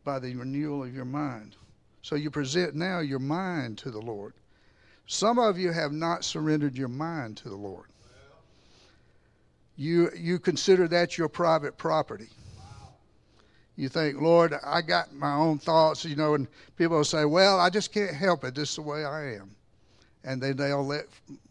by 0.03 0.19
the 0.19 0.35
renewal 0.35 0.83
of 0.83 0.95
your 0.95 1.05
mind. 1.05 1.55
So 2.01 2.15
you 2.15 2.31
present 2.31 2.73
now 2.73 2.99
your 2.99 3.19
mind 3.19 3.77
to 3.79 3.91
the 3.91 4.01
Lord. 4.01 4.33
Some 5.07 5.39
of 5.39 5.57
you 5.57 5.71
have 5.71 5.91
not 5.91 6.23
surrendered 6.23 6.77
your 6.77 6.87
mind 6.87 7.37
to 7.37 7.49
the 7.49 7.55
Lord. 7.55 7.87
You, 9.75 10.09
you 10.15 10.39
consider 10.39 10.87
that 10.87 11.17
your 11.17 11.29
private 11.29 11.77
property. 11.77 12.29
You 13.79 13.87
think, 13.87 14.19
Lord, 14.19 14.53
I 14.61 14.81
got 14.81 15.13
my 15.15 15.33
own 15.33 15.57
thoughts, 15.57 16.03
you 16.03 16.17
know, 16.17 16.33
and 16.33 16.49
people 16.77 16.97
will 16.97 17.05
say, 17.05 17.23
well, 17.23 17.61
I 17.61 17.69
just 17.69 17.93
can't 17.93 18.13
help 18.13 18.43
it. 18.43 18.53
This 18.53 18.71
is 18.71 18.75
the 18.75 18.81
way 18.81 19.05
I 19.05 19.35
am. 19.35 19.55
And 20.25 20.41
then 20.41 20.57
they'll 20.57 20.85
let, 20.85 21.05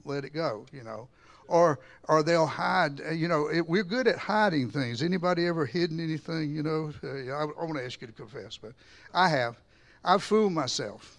let 0.04 0.26
it 0.26 0.34
go, 0.34 0.66
you 0.70 0.84
know. 0.84 1.08
Or, 1.46 1.80
or 2.06 2.22
they'll 2.22 2.44
hide, 2.44 3.00
you 3.14 3.28
know, 3.28 3.48
it, 3.48 3.66
we're 3.66 3.82
good 3.82 4.06
at 4.06 4.18
hiding 4.18 4.68
things. 4.68 5.02
Anybody 5.02 5.46
ever 5.46 5.64
hidden 5.64 6.00
anything, 6.00 6.54
you 6.54 6.62
know? 6.62 6.92
Uh, 7.02 7.32
I, 7.32 7.44
I 7.44 7.64
want 7.64 7.76
to 7.78 7.84
ask 7.86 7.98
you 8.02 8.08
to 8.08 8.12
confess, 8.12 8.58
but 8.58 8.72
I 9.14 9.30
have. 9.30 9.56
I've 10.04 10.22
fooled 10.22 10.52
myself. 10.52 11.16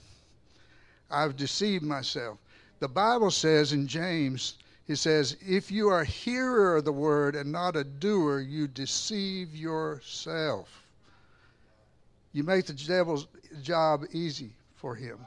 I've 1.10 1.36
deceived 1.36 1.84
myself. 1.84 2.38
The 2.82 2.88
Bible 2.88 3.32
says 3.32 3.74
in 3.74 3.88
James, 3.88 4.60
he 4.86 4.94
says, 4.94 5.38
If 5.42 5.72
you 5.72 5.90
are 5.90 6.02
a 6.02 6.06
hearer 6.06 6.76
of 6.76 6.86
the 6.86 6.92
word 6.92 7.36
and 7.36 7.52
not 7.52 7.76
a 7.76 7.84
doer, 7.84 8.42
you 8.42 8.68
deceive 8.68 9.56
yourself. 9.56 10.86
You 12.32 12.44
make 12.44 12.66
the 12.66 12.74
devil's 12.74 13.28
job 13.62 14.06
easy 14.12 14.52
for 14.76 14.96
him. 14.96 15.20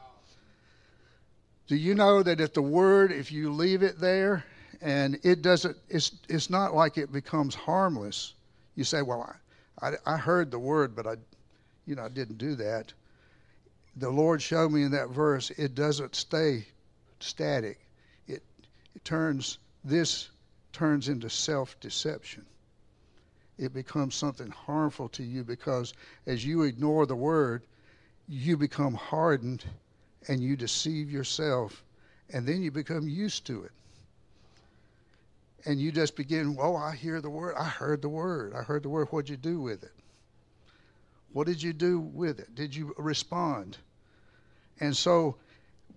Do 1.66 1.76
you 1.76 1.94
know 1.94 2.23
that 2.23 2.40
if 2.40 2.52
the 2.52 2.62
word, 2.62 3.12
if 3.12 3.32
you 3.32 3.52
leave 3.52 3.82
it 3.82 3.99
there 3.99 4.44
and 4.80 5.18
it 5.23 5.42
doesn't, 5.42 5.76
it's, 5.88 6.12
it's 6.28 6.50
not 6.50 6.75
like 6.75 6.99
it 6.99 7.12
becomes 7.12 7.54
harmless. 7.54 8.35
You 8.75 8.85
say, 8.85 9.02
Well, 9.02 9.35
I, 9.80 9.88
I, 9.88 10.14
I 10.14 10.16
heard 10.16 10.50
the 10.50 10.59
word, 10.59 10.94
but 10.94 11.06
I, 11.06 11.16
you 11.87 11.94
know, 11.94 12.04
I 12.04 12.09
didn't 12.09 12.38
do 12.38 12.54
that 12.56 12.92
the 13.97 14.11
Lord 14.11 14.40
showed 14.40 14.73
me 14.73 14.82
in 14.82 14.92
that 14.92 15.11
verse, 15.11 15.50
it 15.50 15.75
doesn't 15.75 16.14
stay 16.14 16.66
static. 17.21 17.78
It, 18.26 18.42
it 18.94 19.04
turns, 19.04 19.59
this 19.85 20.30
turns 20.73 21.09
into 21.09 21.28
self 21.28 21.78
deception. 21.80 22.44
It 23.59 23.75
becomes 23.75 24.14
something 24.14 24.50
harmful 24.50 25.09
to 25.11 25.23
you 25.23 25.44
because 25.44 25.94
as 26.26 26.44
you 26.44 26.62
ignore 26.62 27.06
the 27.06 27.16
word, 27.16 27.62
you 28.28 28.56
become 28.56 28.94
hardened 28.94 29.64
and 30.28 30.40
you 30.42 30.56
deceive 30.56 31.11
yourself, 31.11 31.82
and 32.32 32.47
then 32.47 32.62
you 32.62 32.71
become 32.71 33.09
used 33.09 33.47
to 33.47 33.64
it. 33.64 33.73
And 35.64 35.80
you 35.80 35.92
just 35.92 36.16
begin, 36.16 36.54
well, 36.56 36.76
I 36.76 36.94
hear 36.94 37.21
the 37.21 37.30
word. 37.30 37.54
I 37.56 37.64
heard 37.64 38.02
the 38.02 38.09
word. 38.09 38.54
I 38.54 38.62
heard 38.62 38.82
the 38.82 38.88
word. 38.88 39.09
What'd 39.11 39.28
you 39.28 39.37
do 39.37 39.61
with 39.61 39.82
it? 39.85 39.92
What 41.32 41.47
did 41.47 41.62
you 41.62 41.73
do 41.73 42.00
with 42.00 42.40
it? 42.40 42.54
Did 42.54 42.75
you 42.75 42.94
respond? 42.99 43.78
And 44.80 44.97
so 44.97 45.37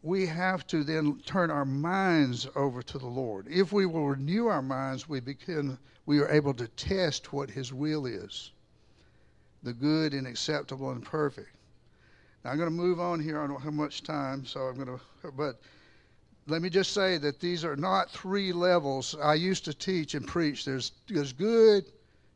we 0.05 0.27
have 0.27 0.67
to 0.67 0.83
then 0.83 1.19
turn 1.25 1.49
our 1.49 1.65
minds 1.65 2.47
over 2.55 2.83
to 2.83 2.99
the 2.99 3.07
Lord. 3.07 3.47
If 3.49 3.73
we 3.73 3.87
will 3.87 4.09
renew 4.09 4.45
our 4.45 4.61
minds, 4.61 5.09
we 5.09 5.19
begin 5.19 5.79
we 6.05 6.19
are 6.19 6.29
able 6.29 6.53
to 6.53 6.67
test 6.67 7.33
what 7.33 7.49
his 7.49 7.73
will 7.73 8.05
is. 8.05 8.51
The 9.63 9.73
good 9.73 10.13
and 10.13 10.27
acceptable 10.27 10.91
and 10.91 11.03
perfect. 11.03 11.49
Now 12.43 12.51
I'm 12.51 12.57
going 12.57 12.69
to 12.69 12.75
move 12.75 12.99
on 12.99 13.19
here. 13.19 13.41
I 13.41 13.47
don't 13.47 13.61
have 13.61 13.73
much 13.73 14.03
time, 14.03 14.45
so 14.45 14.59
I'm 14.61 14.75
going 14.75 14.99
to 14.99 15.31
but 15.31 15.59
let 16.45 16.61
me 16.61 16.69
just 16.69 16.91
say 16.91 17.17
that 17.17 17.39
these 17.39 17.65
are 17.65 17.75
not 17.75 18.11
three 18.11 18.53
levels. 18.53 19.15
I 19.19 19.33
used 19.33 19.65
to 19.65 19.73
teach 19.73 20.13
and 20.13 20.27
preach 20.27 20.65
there's 20.65 20.91
there's 21.07 21.33
good 21.33 21.85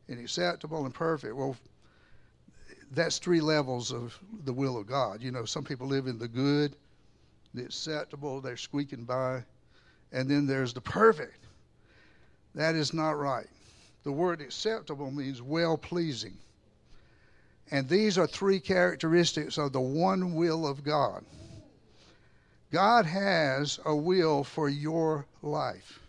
and 0.08 0.18
acceptable 0.18 0.86
and 0.86 0.92
perfect. 0.92 1.36
Well, 1.36 1.56
that's 2.90 3.18
three 3.18 3.40
levels 3.40 3.92
of 3.92 4.18
the 4.44 4.52
will 4.52 4.76
of 4.76 4.88
God. 4.88 5.22
You 5.22 5.30
know, 5.30 5.44
some 5.44 5.62
people 5.62 5.86
live 5.86 6.08
in 6.08 6.18
the 6.18 6.26
good, 6.26 6.74
the 7.54 7.64
acceptable, 7.64 8.40
they're 8.40 8.56
squeaking 8.56 9.04
by, 9.04 9.42
and 10.12 10.28
then 10.28 10.46
there's 10.46 10.72
the 10.72 10.80
perfect. 10.80 11.44
That 12.54 12.74
is 12.74 12.92
not 12.92 13.18
right. 13.18 13.46
The 14.02 14.12
word 14.12 14.40
acceptable 14.40 15.10
means 15.10 15.42
well 15.42 15.76
pleasing. 15.76 16.36
And 17.70 17.88
these 17.88 18.18
are 18.18 18.26
three 18.26 18.58
characteristics 18.58 19.58
of 19.58 19.72
the 19.72 19.80
one 19.80 20.34
will 20.34 20.66
of 20.66 20.82
God. 20.82 21.24
God 22.72 23.04
has 23.04 23.78
a 23.84 23.94
will 23.94 24.42
for 24.44 24.68
your 24.68 25.26
life. 25.42 26.00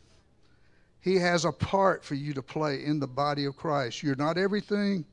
He 1.02 1.16
has 1.16 1.46
a 1.46 1.52
part 1.52 2.04
for 2.04 2.16
you 2.16 2.34
to 2.34 2.42
play 2.42 2.86
in 2.86 3.00
the 3.00 3.08
body 3.08 3.46
of 3.46 3.56
Christ. 3.56 4.04
You're 4.04 4.16
not 4.16 4.38
everything, 4.38 5.04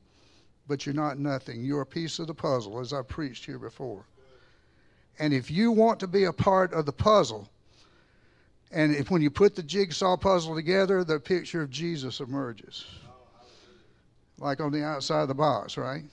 but 0.67 0.85
you're 0.85 0.93
not 0.93 1.17
nothing. 1.17 1.63
You're 1.63 1.81
a 1.81 1.85
piece 1.85 2.19
of 2.19 2.27
the 2.27 2.33
puzzle, 2.33 2.79
as 2.79 2.93
I 2.93 3.01
preached 3.01 3.45
here 3.45 3.57
before. 3.57 4.05
And 5.19 5.33
if 5.33 5.51
you 5.51 5.71
want 5.71 5.99
to 5.99 6.07
be 6.07 6.25
a 6.25 6.33
part 6.33 6.73
of 6.73 6.85
the 6.85 6.93
puzzle, 6.93 7.49
and 8.71 8.95
if 8.95 9.11
when 9.11 9.21
you 9.21 9.29
put 9.29 9.55
the 9.55 9.63
jigsaw 9.63 10.15
puzzle 10.15 10.55
together, 10.55 11.03
the 11.03 11.19
picture 11.19 11.61
of 11.61 11.69
Jesus 11.69 12.19
emerges. 12.19 12.85
Like 14.37 14.61
on 14.61 14.71
the 14.71 14.83
outside 14.83 15.23
of 15.23 15.27
the 15.27 15.33
box, 15.33 15.77
right? 15.77 16.03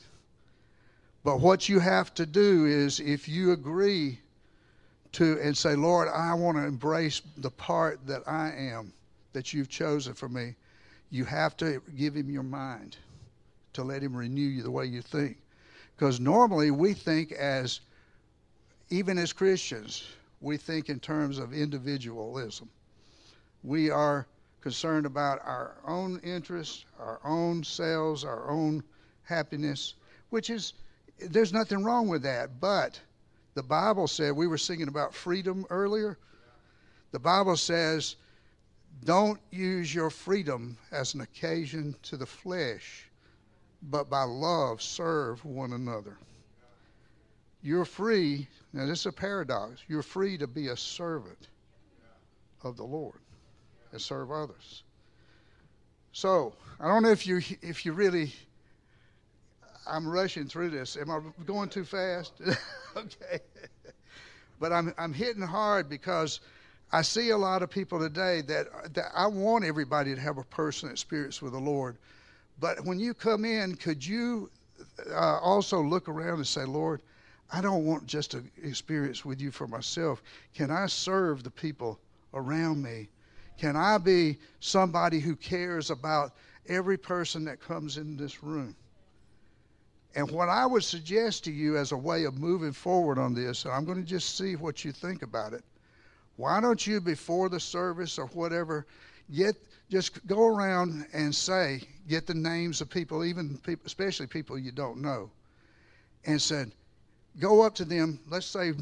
But 1.23 1.41
what 1.41 1.69
you 1.69 1.79
have 1.79 2.15
to 2.15 2.27
do 2.27 2.67
is 2.67 2.99
if 2.99 3.29
you 3.29 3.53
agree 3.53 4.19
to 5.13 5.39
and 5.41 5.57
say, 5.57 5.75
Lord, 5.75 6.09
I 6.09 6.35
want 6.35 6.57
to 6.57 6.65
embrace 6.65 7.23
the 7.37 7.51
part 7.51 8.05
that 8.07 8.23
I 8.27 8.53
am 8.53 8.93
that 9.33 9.53
you've 9.53 9.69
chosen 9.69 10.15
for 10.15 10.29
me, 10.29 10.55
you 11.11 11.25
have 11.25 11.57
to 11.59 11.81
give 11.97 12.15
him 12.15 12.31
your 12.31 12.43
mind 12.43 12.97
to 13.77 13.85
let 13.85 14.03
Him 14.03 14.17
renew 14.17 14.41
you 14.41 14.63
the 14.63 14.71
way 14.71 14.87
you 14.87 15.03
think. 15.03 15.37
Because 15.95 16.19
normally 16.19 16.71
we 16.71 16.93
think 16.93 17.33
as, 17.33 17.81
even 18.91 19.19
as 19.19 19.33
Christians, 19.33 20.07
we 20.41 20.57
think 20.57 20.89
in 20.89 21.01
terms 21.01 21.39
of 21.39 21.53
individualism. 21.53 22.69
We 23.63 23.91
are 23.91 24.27
concerned 24.61 25.07
about 25.07 25.41
our 25.45 25.77
own 25.87 26.21
interests, 26.21 26.85
our 26.99 27.21
own 27.25 27.65
selves, 27.65 28.25
our 28.25 28.51
own 28.51 28.83
happiness, 29.23 29.95
which 30.31 30.51
is, 30.51 30.75
there's 31.19 31.53
nothing 31.53 31.83
wrong 31.83 32.09
with 32.09 32.23
that. 32.23 32.61
But 32.61 33.01
the 33.55 33.63
Bible 33.63 34.07
said, 34.07 34.33
we 34.33 34.47
were 34.47 34.59
singing 34.59 34.89
about 34.89 35.15
freedom 35.15 35.67
earlier. 35.71 36.19
The 37.13 37.19
Bible 37.19 37.57
says, 37.57 38.17
don't 39.05 39.41
use 39.51 39.95
your 39.95 40.11
freedom 40.11 40.77
as 40.93 41.15
an 41.15 41.21
occasion 41.21 41.95
to 42.03 42.17
the 42.17 42.27
flesh 42.27 43.07
but 43.91 44.11
by 44.11 44.23
love 44.23 44.83
serve 44.83 45.45
one 45.45 45.73
another. 45.73 46.17
You're 47.63 47.85
free, 47.85 48.49
now 48.77 48.85
this 48.85 49.01
is 49.01 49.07
a 49.07 49.13
paradox, 49.13 49.81
you're 49.89 50.03
free 50.03 50.37
to 50.37 50.47
be 50.47 50.69
a 50.69 50.77
servant 50.77 51.49
of 52.63 52.77
the 52.77 52.85
Lord 52.85 53.21
and 53.93 54.01
serve 54.01 54.31
others. 54.31 54.83
So, 56.13 56.55
I 56.79 56.87
don't 56.87 57.03
know 57.03 57.11
if 57.11 57.27
you 57.27 57.41
if 57.63 57.87
you 57.87 57.95
really 57.95 58.35
I'm 59.87 60.07
rushing 60.07 60.47
through 60.47 60.71
this. 60.71 60.97
Am 60.97 61.11
I 61.11 61.21
going 61.47 61.71
too 61.71 61.85
fast? 61.85 62.35
okay. 62.97 63.41
But 64.61 64.73
I'm 64.73 64.93
I'm 64.99 65.15
hitting 65.15 65.43
hard 65.43 65.89
because 65.89 66.41
I 66.93 67.01
see 67.01 67.31
a 67.31 67.37
lot 67.39 67.63
of 67.63 67.71
people 67.71 67.99
today 67.99 68.43
that, 68.43 68.95
that 68.95 69.07
I 69.15 69.27
want 69.27 69.65
everybody 69.65 70.15
to 70.15 70.21
have 70.21 70.37
a 70.37 70.45
personal 70.45 70.93
experience 70.93 71.41
with 71.41 71.53
the 71.53 71.59
Lord. 71.59 71.97
But 72.61 72.85
when 72.85 72.99
you 72.99 73.15
come 73.15 73.45
in, 73.47 73.75
could 73.75 74.07
you 74.07 74.51
uh, 75.11 75.39
also 75.39 75.83
look 75.83 76.09
around 76.09 76.37
and 76.37 76.47
say, 76.47 76.65
Lord, 76.65 77.01
I 77.53 77.61
don't 77.61 77.85
want 77.85 78.07
just 78.07 78.35
an 78.35 78.51
experience 78.63 79.25
with 79.25 79.41
you 79.41 79.51
for 79.51 79.67
myself. 79.67 80.23
Can 80.55 80.71
I 80.71 80.87
serve 80.87 81.43
the 81.43 81.51
people 81.51 81.99
around 82.35 82.83
me? 82.83 83.09
Can 83.59 83.77
I 83.77 83.99
be 83.99 84.39
somebody 84.61 85.21
who 85.21 85.37
cares 85.37 85.91
about 85.91 86.35
every 86.69 86.99
person 86.99 87.45
that 87.45 87.61
comes 87.61 87.97
in 87.97 88.17
this 88.17 88.43
room? 88.43 88.75
And 90.15 90.31
what 90.31 90.49
I 90.49 90.67
would 90.67 90.83
suggest 90.83 91.45
to 91.45 91.53
you 91.53 91.77
as 91.77 91.93
a 91.93 91.97
way 91.97 92.25
of 92.25 92.39
moving 92.39 92.73
forward 92.73 93.19
on 93.19 93.35
this, 93.35 93.65
and 93.65 93.73
I'm 93.73 93.85
going 93.85 94.03
to 94.03 94.09
just 94.09 94.37
see 94.37 94.57
what 94.57 94.85
you 94.85 94.91
think 94.91 95.23
about 95.23 95.53
it. 95.53 95.63
Why 96.37 96.61
don't 96.61 96.87
you, 96.87 97.01
before 97.01 97.49
the 97.49 97.61
service 97.61 98.19
or 98.19 98.27
whatever, 98.29 98.87
get 99.35 99.57
just 99.89 100.27
go 100.27 100.49
around 100.49 101.07
and 101.13 101.35
say, 101.35 101.83
get 102.09 102.27
the 102.27 102.35
names 102.35 102.81
of 102.81 102.91
people, 102.91 103.25
even 103.25 103.57
people, 103.59 103.87
especially 103.87 104.27
people 104.27 104.59
you 104.59 104.73
don't 104.73 105.01
know, 105.01 105.31
and 106.25 106.43
said, 106.43 106.73
go 107.39 107.63
up 107.63 107.75
to 107.77 107.85
them, 107.85 108.21
let's 108.29 108.47
say 108.47 108.73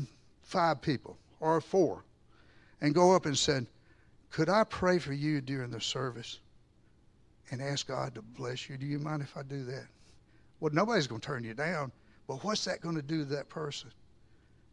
five 0.42 0.80
people 0.80 1.16
or 1.40 1.60
four, 1.60 2.04
and 2.80 2.94
go 2.94 3.14
up 3.14 3.26
and 3.26 3.36
said, 3.36 3.66
could 4.30 4.48
I 4.48 4.64
pray 4.64 4.98
for 4.98 5.12
you 5.12 5.40
during 5.40 5.70
the 5.70 5.80
service 5.80 6.40
and 7.50 7.62
ask 7.62 7.86
God 7.86 8.14
to 8.14 8.22
bless 8.22 8.68
you? 8.68 8.76
Do 8.76 8.86
you 8.86 8.98
mind 8.98 9.22
if 9.22 9.36
I 9.36 9.42
do 9.42 9.64
that? 9.64 9.86
Well, 10.60 10.72
nobody's 10.72 11.06
going 11.06 11.20
to 11.20 11.26
turn 11.26 11.44
you 11.44 11.54
down, 11.54 11.92
but 12.26 12.42
what's 12.42 12.64
that 12.64 12.80
going 12.80 12.96
to 12.96 13.02
do 13.02 13.18
to 13.18 13.30
that 13.36 13.48
person? 13.48 13.90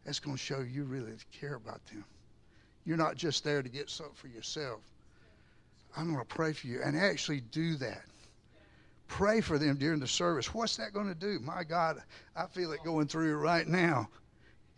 That's 0.04 0.18
going 0.18 0.36
to 0.36 0.42
show 0.42 0.60
you 0.60 0.84
really 0.84 1.12
care 1.30 1.54
about 1.54 1.84
them. 1.86 2.04
You're 2.84 2.96
not 2.96 3.14
just 3.14 3.44
there 3.44 3.62
to 3.62 3.68
get 3.68 3.88
something 3.88 4.14
for 4.16 4.28
yourself 4.28 4.80
I'm 5.96 6.06
going 6.06 6.18
to 6.18 6.24
pray 6.24 6.52
for 6.52 6.66
you. 6.66 6.80
And 6.82 6.96
actually 6.96 7.40
do 7.40 7.76
that. 7.76 8.02
Pray 9.12 9.42
for 9.42 9.58
them 9.58 9.76
during 9.76 10.00
the 10.00 10.06
service. 10.06 10.54
What's 10.54 10.78
that 10.78 10.94
going 10.94 11.06
to 11.06 11.14
do? 11.14 11.38
My 11.40 11.64
God, 11.64 12.02
I 12.34 12.46
feel 12.46 12.72
it 12.72 12.82
going 12.82 13.06
through 13.06 13.36
right 13.36 13.68
now. 13.68 14.08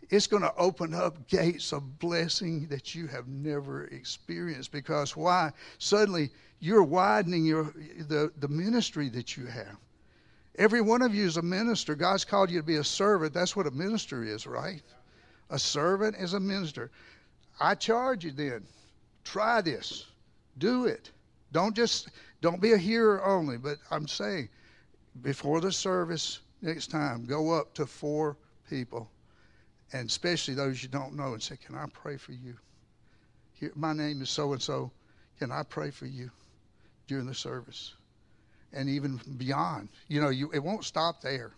It's 0.09 0.27
going 0.27 0.43
to 0.43 0.53
open 0.57 0.93
up 0.93 1.25
gates 1.29 1.71
of 1.71 1.99
blessing 1.99 2.67
that 2.67 2.93
you 2.93 3.07
have 3.07 3.29
never 3.29 3.85
experienced. 3.85 4.73
Because 4.73 5.15
why? 5.15 5.53
Suddenly 5.77 6.31
you're 6.59 6.83
widening 6.83 7.45
your 7.45 7.73
the, 8.09 8.29
the 8.41 8.49
ministry 8.49 9.07
that 9.07 9.37
you 9.37 9.45
have. 9.45 9.77
Every 10.57 10.81
one 10.81 11.01
of 11.01 11.15
you 11.15 11.25
is 11.25 11.37
a 11.37 11.41
minister. 11.41 11.95
God's 11.95 12.25
called 12.25 12.51
you 12.51 12.59
to 12.59 12.67
be 12.67 12.75
a 12.75 12.83
servant. 12.83 13.33
That's 13.33 13.55
what 13.55 13.67
a 13.67 13.71
minister 13.71 14.21
is, 14.25 14.45
right? 14.45 14.81
A 15.49 15.57
servant 15.57 16.17
is 16.19 16.33
a 16.33 16.41
minister. 16.41 16.91
I 17.61 17.75
charge 17.75 18.25
you 18.25 18.31
then. 18.31 18.65
Try 19.23 19.61
this. 19.61 20.07
Do 20.57 20.87
it. 20.87 21.11
Don't 21.51 21.75
just 21.75 22.09
don't 22.41 22.61
be 22.61 22.73
a 22.73 22.77
hearer 22.77 23.23
only, 23.25 23.57
but 23.57 23.77
I'm 23.91 24.07
saying 24.07 24.49
before 25.21 25.61
the 25.61 25.71
service 25.71 26.41
next 26.61 26.91
time, 26.91 27.25
go 27.25 27.51
up 27.51 27.73
to 27.75 27.85
four 27.85 28.37
people, 28.69 29.09
and 29.93 30.09
especially 30.09 30.53
those 30.53 30.83
you 30.83 30.89
don't 30.89 31.15
know, 31.15 31.33
and 31.33 31.41
say, 31.41 31.57
Can 31.57 31.75
I 31.75 31.85
pray 31.93 32.17
for 32.17 32.33
you? 32.33 32.55
Here, 33.53 33.71
my 33.75 33.93
name 33.93 34.21
is 34.21 34.29
so 34.29 34.53
and 34.53 34.61
so. 34.61 34.91
Can 35.39 35.51
I 35.51 35.63
pray 35.63 35.91
for 35.91 36.05
you 36.05 36.31
during 37.07 37.25
the 37.25 37.33
service? 37.33 37.95
and 38.75 38.89
even 38.89 39.19
beyond. 39.37 39.89
You 40.07 40.21
know, 40.21 40.29
you, 40.29 40.51
it 40.51 40.59
won't 40.59 40.83
stop 40.83 41.21
there. 41.21 41.53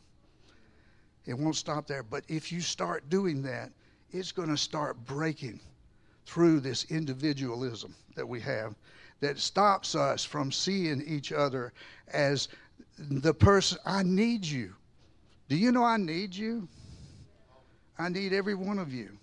It 1.26 1.38
won't 1.38 1.56
stop 1.56 1.88
there. 1.88 2.04
But 2.04 2.24
if 2.30 2.52
you 2.52 2.62
start 2.62 3.10
doing 3.10 3.42
that, 3.42 3.72
it's 4.12 4.32
going 4.32 4.50
to 4.50 4.58
start 4.58 5.04
breaking 5.06 5.60
through 6.26 6.62
this 6.62 6.86
individualism 6.90 7.94
that 8.16 8.28
we 8.28 8.40
have 8.42 8.76
that 9.20 9.40
stops 9.40 9.96
us 9.96 10.24
from 10.24 10.52
seeing 10.52 11.02
each 11.02 11.32
other 11.32 11.74
as 12.10 12.48
the 12.98 13.34
person, 13.34 13.78
I 13.86 14.04
need 14.04 14.46
you. 14.46 14.74
Do 15.50 15.56
you 15.56 15.72
know 15.72 15.84
I 15.84 15.98
need 15.98 16.36
you? 16.36 16.68
I 17.98 18.10
need 18.10 18.34
every 18.34 18.56
one 18.56 18.80
of 18.80 18.94
you. 18.94 19.18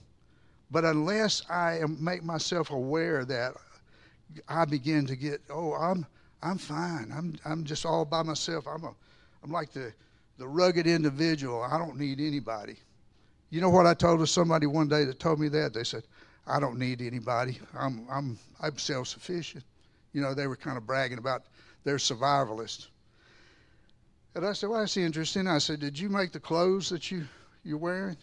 But 0.70 0.84
unless 0.84 1.48
I 1.50 1.80
make 2.00 2.24
myself 2.24 2.70
aware 2.70 3.24
that 3.26 3.54
I 4.48 4.64
begin 4.64 5.06
to 5.06 5.16
get, 5.16 5.40
oh, 5.50 5.74
I'm 5.74 6.06
I'm 6.42 6.58
fine. 6.58 7.12
I'm 7.16 7.38
I'm 7.44 7.64
just 7.64 7.86
all 7.86 8.04
by 8.04 8.22
myself. 8.22 8.66
I'm 8.66 8.84
a 8.84 8.94
I'm 9.42 9.50
like 9.50 9.72
the 9.72 9.92
the 10.38 10.48
rugged 10.48 10.86
individual. 10.86 11.62
I 11.62 11.78
don't 11.78 11.96
need 11.96 12.20
anybody. 12.20 12.76
You 13.50 13.60
know 13.60 13.70
what 13.70 13.86
I 13.86 13.94
told 13.94 14.26
somebody 14.28 14.66
one 14.66 14.88
day 14.88 15.04
that 15.04 15.20
told 15.20 15.38
me 15.38 15.48
that? 15.48 15.74
They 15.74 15.84
said, 15.84 16.02
I 16.46 16.58
don't 16.58 16.78
need 16.78 17.00
anybody. 17.00 17.60
I'm 17.78 18.06
I'm 18.10 18.38
I'm 18.60 18.76
self 18.78 19.08
sufficient. 19.08 19.64
You 20.14 20.23
know, 20.23 20.33
they 20.33 20.47
were 20.47 20.56
kind 20.56 20.78
of 20.78 20.87
bragging 20.87 21.18
about 21.18 21.42
their 21.83 21.97
survivalist. 21.97 22.87
And 24.35 24.47
I 24.47 24.52
said, 24.52 24.71
Well, 24.71 24.80
that's 24.80 24.97
interesting. 24.97 25.47
I 25.47 25.59
said, 25.59 25.80
Did 25.80 25.99
you 25.99 26.09
make 26.09 26.33
the 26.33 26.40
clothes 26.40 26.88
that 26.88 27.11
you, 27.11 27.25
you're 27.64 27.76
wearing? 27.76 28.16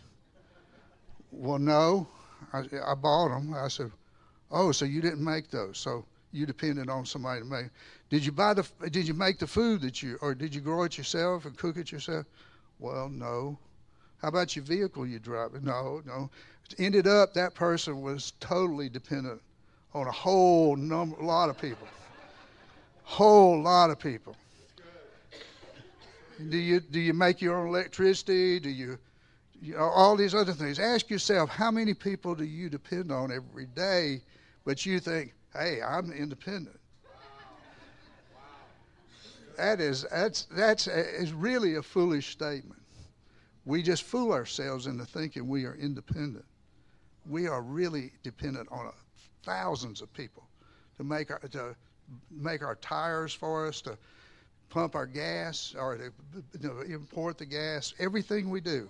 Well, 1.31 1.59
no. 1.59 2.07
I, 2.53 2.63
I 2.85 2.95
bought 2.95 3.29
them. 3.29 3.53
I 3.53 3.67
said, 3.67 3.91
Oh, 4.49 4.71
so 4.71 4.85
you 4.85 5.01
didn't 5.01 5.23
make 5.23 5.51
those. 5.51 5.77
So 5.77 6.05
you 6.31 6.45
depended 6.45 6.89
on 6.89 7.05
somebody 7.05 7.41
to 7.41 7.45
make. 7.45 7.67
Did 8.09 8.25
you 8.25 8.31
buy 8.31 8.53
the? 8.53 8.67
Did 8.89 9.07
you 9.07 9.13
make 9.13 9.37
the 9.37 9.47
food 9.47 9.81
that 9.81 10.01
you, 10.01 10.17
or 10.21 10.33
did 10.33 10.55
you 10.55 10.61
grow 10.61 10.83
it 10.83 10.97
yourself 10.97 11.45
and 11.45 11.57
cook 11.57 11.77
it 11.77 11.91
yourself? 11.91 12.25
Well, 12.79 13.09
no. 13.09 13.59
How 14.21 14.29
about 14.29 14.55
your 14.55 14.63
vehicle 14.63 15.05
you 15.05 15.19
drive? 15.19 15.61
No, 15.61 16.01
no. 16.05 16.29
Ended 16.77 17.05
up 17.05 17.33
that 17.33 17.53
person 17.53 18.01
was 18.01 18.31
totally 18.39 18.87
dependent 18.87 19.41
on 19.93 20.07
a 20.07 20.11
whole 20.11 20.75
number, 20.75 21.21
lot 21.21 21.49
of 21.49 21.57
people. 21.57 21.87
Whole 23.03 23.61
lot 23.61 23.89
of 23.89 23.99
people. 23.99 24.35
Do 26.49 26.57
you 26.57 26.79
do 26.79 26.99
you 26.99 27.13
make 27.13 27.41
your 27.41 27.57
own 27.57 27.67
electricity? 27.67 28.59
Do 28.59 28.69
you, 28.69 28.97
you 29.61 29.75
know, 29.75 29.83
all 29.83 30.15
these 30.15 30.33
other 30.33 30.53
things? 30.53 30.79
Ask 30.79 31.09
yourself, 31.09 31.49
how 31.49 31.69
many 31.69 31.93
people 31.93 32.33
do 32.33 32.45
you 32.45 32.69
depend 32.69 33.11
on 33.11 33.31
every 33.31 33.67
day? 33.67 34.21
But 34.65 34.85
you 34.85 34.99
think, 34.99 35.33
hey, 35.53 35.81
I'm 35.81 36.11
independent. 36.11 36.79
That 39.57 39.79
is 39.79 40.05
that's 40.09 40.45
that's 40.45 40.87
is 40.87 41.33
really 41.33 41.75
a 41.75 41.83
foolish 41.83 42.29
statement. 42.29 42.81
We 43.65 43.83
just 43.83 44.03
fool 44.03 44.31
ourselves 44.31 44.87
into 44.87 45.05
thinking 45.05 45.47
we 45.47 45.65
are 45.65 45.75
independent. 45.75 46.45
We 47.27 47.47
are 47.47 47.61
really 47.61 48.13
dependent 48.23 48.69
on 48.71 48.91
thousands 49.43 50.01
of 50.01 50.13
people 50.13 50.43
to 50.97 51.03
make 51.03 51.31
our 51.31 51.39
to 51.39 51.75
make 52.29 52.61
our 52.61 52.75
tires 52.75 53.33
for 53.33 53.67
us, 53.67 53.81
to 53.81 53.97
pump 54.69 54.95
our 54.95 55.05
gas, 55.05 55.75
or 55.77 55.97
to 55.97 56.11
you 56.61 56.67
know, 56.67 56.81
import 56.81 57.37
the 57.37 57.45
gas. 57.45 57.93
Everything 57.99 58.49
we 58.49 58.61
do. 58.61 58.89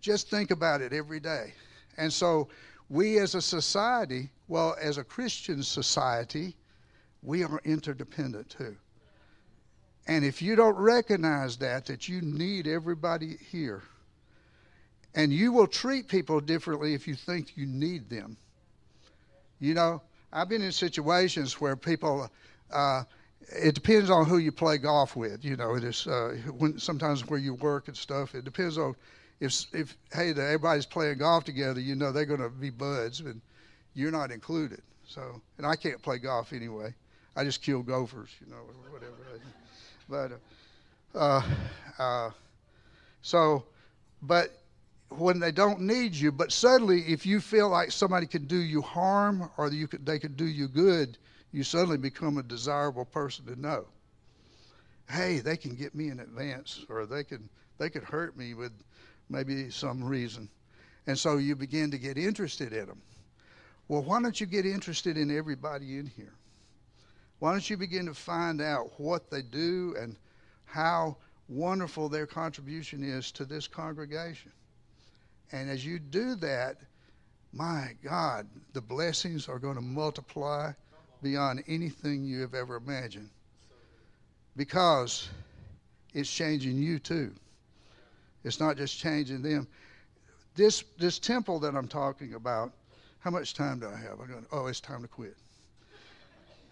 Just 0.00 0.28
think 0.28 0.50
about 0.50 0.82
it 0.82 0.92
every 0.92 1.20
day. 1.20 1.54
And 1.96 2.12
so 2.12 2.48
we 2.90 3.18
as 3.18 3.34
a 3.34 3.42
society, 3.42 4.30
well, 4.48 4.76
as 4.80 4.98
a 4.98 5.04
Christian 5.04 5.62
society, 5.62 6.54
we 7.22 7.42
are 7.42 7.60
interdependent 7.64 8.50
too. 8.50 8.76
And 10.06 10.24
if 10.24 10.42
you 10.42 10.54
don't 10.54 10.76
recognize 10.76 11.56
that, 11.58 11.86
that 11.86 12.08
you 12.08 12.20
need 12.20 12.66
everybody 12.66 13.38
here, 13.50 13.82
and 15.14 15.32
you 15.32 15.52
will 15.52 15.66
treat 15.66 16.08
people 16.08 16.40
differently 16.40 16.92
if 16.92 17.08
you 17.08 17.14
think 17.14 17.56
you 17.56 17.66
need 17.66 18.10
them. 18.10 18.36
You 19.60 19.74
know, 19.74 20.02
I've 20.32 20.48
been 20.48 20.62
in 20.62 20.72
situations 20.72 21.60
where 21.60 21.76
people, 21.76 22.28
uh, 22.72 23.04
it 23.48 23.74
depends 23.74 24.10
on 24.10 24.26
who 24.26 24.38
you 24.38 24.52
play 24.52 24.78
golf 24.78 25.16
with. 25.16 25.44
You 25.44 25.56
know, 25.56 25.74
it 25.74 25.84
is 25.84 26.06
uh, 26.06 26.36
when 26.58 26.78
sometimes 26.78 27.26
where 27.28 27.38
you 27.38 27.54
work 27.54 27.88
and 27.88 27.96
stuff. 27.96 28.34
It 28.34 28.44
depends 28.44 28.78
on 28.78 28.96
if 29.40 29.66
if 29.72 29.96
hey, 30.12 30.30
everybody's 30.30 30.86
playing 30.86 31.18
golf 31.18 31.44
together. 31.44 31.80
You 31.80 31.94
know, 31.94 32.12
they're 32.12 32.24
going 32.24 32.40
to 32.40 32.48
be 32.50 32.70
buds, 32.70 33.20
and 33.20 33.40
you're 33.94 34.10
not 34.10 34.30
included. 34.30 34.82
So, 35.06 35.40
and 35.58 35.66
I 35.66 35.76
can't 35.76 36.00
play 36.02 36.18
golf 36.18 36.52
anyway. 36.52 36.94
I 37.36 37.44
just 37.44 37.62
kill 37.62 37.82
gophers, 37.82 38.30
you 38.40 38.50
know, 38.50 38.56
or 38.56 38.92
whatever. 38.92 39.12
But 40.08 40.32
uh, 41.14 41.42
uh, 41.98 42.30
so, 43.22 43.64
but 44.22 44.63
when 45.18 45.38
they 45.38 45.52
don't 45.52 45.80
need 45.80 46.14
you, 46.14 46.32
but 46.32 46.52
suddenly 46.52 47.02
if 47.02 47.26
you 47.26 47.40
feel 47.40 47.68
like 47.68 47.90
somebody 47.90 48.26
can 48.26 48.46
do 48.46 48.56
you 48.56 48.82
harm 48.82 49.50
or 49.56 49.70
you 49.70 49.86
could, 49.86 50.04
they 50.04 50.18
could 50.18 50.36
do 50.36 50.46
you 50.46 50.68
good, 50.68 51.18
you 51.52 51.62
suddenly 51.62 51.98
become 51.98 52.38
a 52.38 52.42
desirable 52.42 53.04
person 53.04 53.44
to 53.46 53.60
know. 53.60 53.86
Hey, 55.08 55.38
they 55.38 55.56
can 55.56 55.74
get 55.74 55.94
me 55.94 56.08
in 56.08 56.20
advance, 56.20 56.84
or 56.88 57.06
they 57.06 57.24
can 57.24 57.48
they 57.78 57.90
could 57.90 58.04
hurt 58.04 58.36
me 58.36 58.54
with 58.54 58.72
maybe 59.28 59.70
some 59.70 60.02
reason, 60.02 60.48
and 61.06 61.18
so 61.18 61.36
you 61.36 61.54
begin 61.54 61.90
to 61.90 61.98
get 61.98 62.16
interested 62.16 62.72
in 62.72 62.86
them. 62.86 63.02
Well, 63.88 64.02
why 64.02 64.22
don't 64.22 64.40
you 64.40 64.46
get 64.46 64.64
interested 64.64 65.18
in 65.18 65.36
everybody 65.36 65.98
in 65.98 66.06
here? 66.06 66.32
Why 67.38 67.52
don't 67.52 67.68
you 67.68 67.76
begin 67.76 68.06
to 68.06 68.14
find 68.14 68.62
out 68.62 68.98
what 68.98 69.30
they 69.30 69.42
do 69.42 69.94
and 70.00 70.16
how 70.64 71.18
wonderful 71.48 72.08
their 72.08 72.26
contribution 72.26 73.02
is 73.04 73.30
to 73.32 73.44
this 73.44 73.68
congregation? 73.68 74.50
And 75.54 75.70
as 75.70 75.86
you 75.86 76.00
do 76.00 76.34
that, 76.36 76.78
my 77.52 77.94
God, 78.02 78.48
the 78.72 78.80
blessings 78.80 79.48
are 79.48 79.60
going 79.60 79.76
to 79.76 79.80
multiply 79.80 80.72
beyond 81.22 81.62
anything 81.68 82.24
you 82.24 82.40
have 82.40 82.54
ever 82.54 82.74
imagined. 82.74 83.30
Because 84.56 85.28
it's 86.12 86.28
changing 86.28 86.76
you 86.76 86.98
too. 86.98 87.32
It's 88.42 88.58
not 88.58 88.76
just 88.76 88.98
changing 88.98 89.42
them. 89.42 89.68
This 90.56 90.82
this 90.98 91.20
temple 91.20 91.60
that 91.60 91.76
I'm 91.76 91.88
talking 91.88 92.34
about, 92.34 92.72
how 93.20 93.30
much 93.30 93.54
time 93.54 93.78
do 93.78 93.86
I 93.86 93.96
have? 93.96 94.18
I'm 94.20 94.26
going, 94.26 94.46
oh, 94.50 94.66
it's 94.66 94.80
time 94.80 95.02
to 95.02 95.08
quit. 95.08 95.36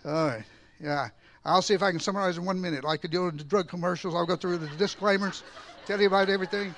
All 0.05 0.27
right. 0.27 0.45
Yeah. 0.81 1.09
I'll 1.45 1.63
see 1.63 1.75
if 1.75 1.85
I 1.85 1.93
can 1.93 2.01
summarize 2.01 2.37
in 2.37 2.45
one 2.45 2.61
minute. 2.61 2.83
Like 2.83 3.05
I 3.05 3.09
do 3.09 3.29
in 3.29 3.37
the 3.37 3.45
drug 3.45 3.69
commercials, 3.69 4.17
I'll 4.17 4.27
go 4.27 4.35
through 4.35 4.59
the 4.59 4.69
disclaimers, 4.77 5.45
tell 5.87 6.01
you 6.01 6.09
about 6.09 6.29
everything. 6.29 6.75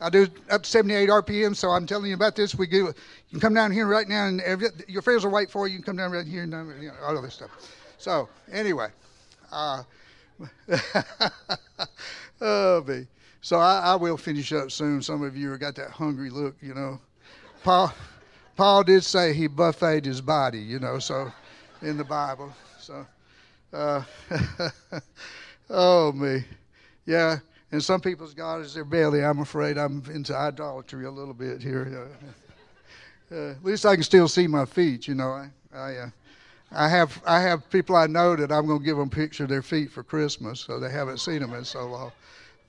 I 0.00 0.10
do 0.10 0.26
up 0.50 0.62
to 0.62 0.68
78 0.68 1.08
RPM, 1.08 1.56
so 1.56 1.70
I'm 1.70 1.86
telling 1.86 2.08
you 2.08 2.14
about 2.14 2.36
this. 2.36 2.54
We 2.54 2.66
do. 2.66 2.76
You 2.76 2.94
can 3.30 3.40
come 3.40 3.54
down 3.54 3.72
here 3.72 3.86
right 3.86 4.08
now, 4.08 4.26
and 4.26 4.40
every, 4.42 4.68
your 4.88 5.02
friends 5.02 5.24
will 5.24 5.32
wait 5.32 5.50
for 5.50 5.66
you. 5.66 5.74
You 5.74 5.78
can 5.78 5.86
come 5.86 5.96
down 5.96 6.12
right 6.12 6.26
here 6.26 6.42
and 6.42 6.52
you 6.82 6.88
know, 6.88 6.94
all 7.02 7.16
of 7.16 7.22
this 7.22 7.34
stuff. 7.34 7.50
So 7.98 8.28
anyway, 8.52 8.88
uh, 9.50 9.82
oh 12.40 12.84
me. 12.86 13.06
So 13.40 13.58
I, 13.58 13.78
I, 13.78 13.94
will 13.94 14.16
finish 14.16 14.52
up 14.52 14.70
soon. 14.70 15.00
Some 15.00 15.22
of 15.22 15.36
you 15.36 15.56
got 15.56 15.76
that 15.76 15.90
hungry 15.90 16.30
look, 16.30 16.56
you 16.60 16.74
know. 16.74 17.00
Paul, 17.62 17.94
Paul 18.56 18.82
did 18.82 19.04
say 19.04 19.32
he 19.32 19.46
buffeted 19.46 20.04
his 20.04 20.20
body, 20.20 20.58
you 20.58 20.80
know. 20.80 20.98
So 20.98 21.32
in 21.82 21.96
the 21.96 22.04
Bible. 22.04 22.52
So, 22.80 23.06
uh, 23.72 24.02
oh 25.70 26.12
me, 26.12 26.44
yeah. 27.06 27.38
And 27.76 27.84
some 27.84 28.00
people's 28.00 28.32
God 28.32 28.62
is 28.62 28.72
their 28.72 28.86
belly. 28.86 29.22
I'm 29.22 29.40
afraid 29.40 29.76
I'm 29.76 30.02
into 30.10 30.34
idolatry 30.34 31.04
a 31.04 31.10
little 31.10 31.34
bit 31.34 31.62
here. 31.62 32.08
Uh, 33.28 33.50
at 33.50 33.64
least 33.64 33.84
I 33.84 33.96
can 33.96 34.04
still 34.04 34.28
see 34.28 34.46
my 34.46 34.64
feet. 34.64 35.08
You 35.08 35.16
know, 35.16 35.30
I 35.30 35.50
I, 35.74 35.96
uh, 35.96 36.10
I 36.70 36.88
have 36.88 37.20
I 37.26 37.40
have 37.40 37.68
people 37.70 37.96
I 37.96 38.06
know 38.06 38.36
that 38.36 38.52
I'm 38.52 38.68
going 38.68 38.78
to 38.78 38.84
give 38.84 38.98
them 38.98 39.08
a 39.08 39.10
picture 39.10 39.42
of 39.42 39.48
their 39.48 39.62
feet 39.62 39.90
for 39.90 40.04
Christmas, 40.04 40.60
so 40.60 40.78
they 40.78 40.90
haven't 40.90 41.18
seen 41.18 41.40
them 41.40 41.52
in 41.52 41.64
so 41.64 41.86
long. 41.88 42.12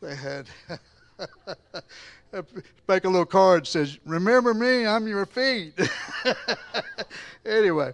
They 0.01 0.15
had 0.15 0.47
make 2.87 3.03
a 3.03 3.07
little 3.07 3.23
card 3.23 3.67
says, 3.67 3.99
"Remember 4.03 4.55
me? 4.55 4.87
I'm 4.87 5.07
your 5.07 5.27
feet." 5.27 5.79
anyway, 7.45 7.93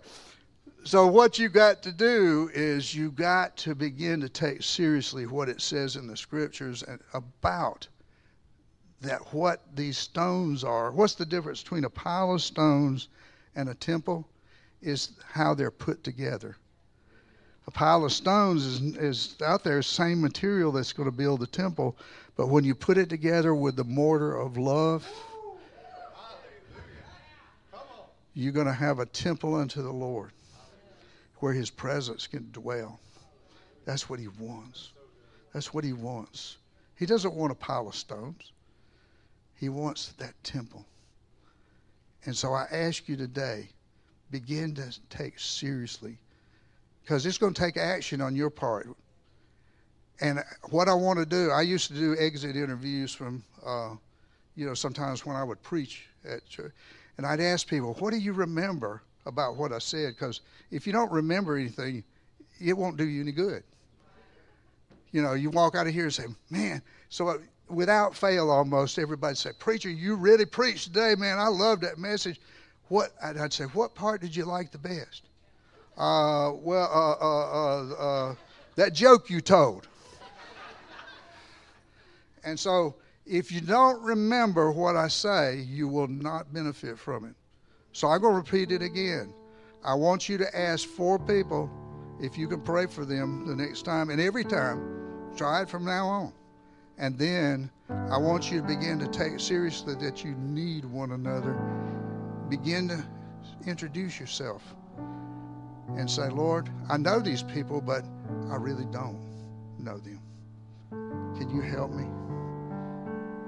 so 0.85 1.07
what 1.07 1.39
you 1.39 1.47
got 1.47 1.81
to 1.83 1.91
do 1.93 2.49
is 2.53 2.93
you 2.93 3.09
got 3.11 3.55
to 3.57 3.73
begin 3.73 4.19
to 4.19 4.27
take 4.27 4.61
seriously 4.61 5.25
what 5.25 5.47
it 5.47 5.61
says 5.61 5.95
in 5.95 6.07
the 6.07 6.17
scriptures 6.17 6.83
about 7.13 7.87
that 8.99 9.33
what 9.33 9.61
these 9.75 9.97
stones 9.97 10.63
are. 10.63 10.91
What's 10.91 11.15
the 11.15 11.25
difference 11.25 11.63
between 11.63 11.85
a 11.85 11.89
pile 11.89 12.33
of 12.33 12.41
stones 12.41 13.07
and 13.55 13.69
a 13.69 13.73
temple? 13.75 14.27
Is 14.81 15.11
how 15.31 15.53
they're 15.53 15.71
put 15.71 16.03
together. 16.03 16.57
A 17.67 17.71
pile 17.71 18.03
of 18.03 18.11
stones 18.11 18.65
is, 18.65 18.97
is 18.97 19.35
out 19.41 19.63
there, 19.63 19.81
same 19.81 20.19
material 20.19 20.73
that's 20.73 20.91
going 20.91 21.09
to 21.09 21.15
build 21.15 21.39
the 21.39 21.47
temple, 21.47 21.95
but 22.35 22.47
when 22.47 22.65
you 22.65 22.75
put 22.75 22.97
it 22.97 23.07
together 23.07 23.55
with 23.55 23.77
the 23.77 23.85
mortar 23.85 24.35
of 24.35 24.57
love, 24.57 25.09
you're 28.33 28.51
going 28.51 28.67
to 28.67 28.73
have 28.73 28.99
a 28.99 29.05
temple 29.05 29.55
unto 29.55 29.81
the 29.81 29.93
Lord 29.93 30.33
where 31.43 31.51
his 31.51 31.69
presence 31.69 32.25
can 32.25 32.49
dwell. 32.53 33.01
That's 33.83 34.09
what 34.09 34.17
he 34.17 34.29
wants. 34.29 34.93
That's 35.51 35.73
what 35.73 35.83
he 35.83 35.91
wants. 35.91 36.55
He 36.95 37.05
doesn't 37.05 37.33
want 37.33 37.51
a 37.51 37.55
pile 37.55 37.89
of 37.89 37.95
stones. 37.95 38.53
He 39.53 39.67
wants 39.67 40.13
that 40.19 40.41
temple. 40.45 40.85
And 42.23 42.33
so 42.33 42.53
I 42.53 42.65
ask 42.71 43.09
you 43.09 43.17
today, 43.17 43.67
begin 44.31 44.73
to 44.75 44.97
take 45.09 45.37
seriously, 45.37 46.17
because 47.01 47.25
it's 47.25 47.37
going 47.37 47.53
to 47.53 47.61
take 47.61 47.75
action 47.75 48.21
on 48.21 48.37
your 48.37 48.49
part. 48.49 48.87
And 50.21 50.41
what 50.69 50.87
I 50.87 50.93
want 50.93 51.19
to 51.19 51.25
do, 51.25 51.51
I 51.51 51.63
used 51.63 51.89
to 51.89 51.93
do 51.93 52.15
exit 52.17 52.55
interviews 52.55 53.13
from, 53.13 53.43
uh, 53.65 53.95
you 54.55 54.65
know, 54.65 54.75
sometimes 54.75 55.25
when 55.25 55.35
I 55.35 55.43
would 55.43 55.61
preach 55.61 56.05
at 56.23 56.47
church, 56.47 56.71
and 57.17 57.25
I'd 57.25 57.41
ask 57.41 57.67
people, 57.67 57.95
"What 57.95 58.11
do 58.11 58.17
you 58.17 58.31
remember 58.31 59.01
about 59.25 59.55
what 59.55 59.71
I 59.71 59.79
said?" 59.79 60.15
Because 60.15 60.41
if 60.71 60.85
you 60.87 60.93
don't 60.93 61.11
remember 61.11 61.57
anything, 61.57 62.03
it 62.59 62.73
won't 62.73 62.97
do 62.97 63.07
you 63.07 63.21
any 63.21 63.31
good. 63.31 63.63
You 65.11 65.21
know, 65.21 65.33
you 65.33 65.49
walk 65.49 65.75
out 65.75 65.87
of 65.87 65.93
here 65.93 66.05
and 66.05 66.13
say, 66.13 66.25
"Man," 66.49 66.81
so 67.09 67.39
without 67.69 68.15
fail, 68.15 68.49
almost 68.49 68.97
everybody 68.99 69.35
say, 69.35 69.51
"Preacher, 69.59 69.89
you 69.89 70.15
really 70.15 70.45
preached 70.45 70.85
today, 70.85 71.15
man. 71.15 71.39
I 71.39 71.47
love 71.47 71.81
that 71.81 71.97
message." 71.97 72.39
What 72.89 73.13
I'd 73.23 73.53
say, 73.53 73.65
"What 73.65 73.95
part 73.95 74.21
did 74.21 74.35
you 74.35 74.45
like 74.45 74.71
the 74.71 74.77
best?" 74.77 75.23
Uh, 75.97 76.51
well, 76.55 76.89
uh, 76.91 77.23
uh, 77.23 77.45
uh, 77.53 77.93
uh 77.93 78.35
that 78.75 78.93
joke 78.93 79.29
you 79.29 79.41
told. 79.41 79.87
and 82.43 82.59
so, 82.59 82.95
if 83.25 83.51
you 83.51 83.61
don't 83.61 84.01
remember 84.01 84.71
what 84.71 84.95
I 84.95 85.07
say, 85.07 85.57
you 85.57 85.87
will 85.87 86.07
not 86.07 86.51
benefit 86.51 86.97
from 86.97 87.25
it. 87.25 87.35
So 87.93 88.07
I'm 88.09 88.21
going 88.21 88.33
to 88.33 88.37
repeat 88.37 88.71
it 88.71 88.81
again. 88.81 89.33
I 89.83 89.93
want 89.93 90.27
you 90.27 90.37
to 90.39 90.59
ask 90.59 90.87
four 90.87 91.19
people 91.19 91.69
if 92.19 92.37
you 92.37 92.47
can 92.47 92.61
pray 92.61 92.87
for 92.87 93.05
them 93.05 93.45
the 93.45 93.55
next 93.55 93.83
time, 93.83 94.09
and 94.09 94.19
every 94.19 94.43
time. 94.43 94.89
Try 95.35 95.63
it 95.63 95.69
from 95.69 95.83
now 95.83 96.07
on. 96.07 96.33
And 96.97 97.17
then 97.17 97.71
I 98.11 98.17
want 98.17 98.51
you 98.51 98.61
to 98.61 98.67
begin 98.67 98.99
to 98.99 99.07
take 99.07 99.39
seriously 99.39 99.95
that 99.95 100.23
you 100.23 100.35
need 100.35 100.85
one 100.85 101.11
another. 101.11 101.57
Begin 102.49 102.87
to 102.89 103.03
introduce 103.65 104.19
yourself 104.19 104.61
and 105.97 106.09
say, 106.09 106.29
Lord, 106.29 106.69
I 106.89 106.97
know 106.97 107.19
these 107.19 107.41
people, 107.41 107.81
but 107.81 108.05
I 108.51 108.55
really 108.57 108.85
don't 108.85 109.19
know 109.79 109.97
them. 109.97 110.21
Can 111.37 111.49
you 111.49 111.61
help 111.61 111.91
me? 111.91 112.05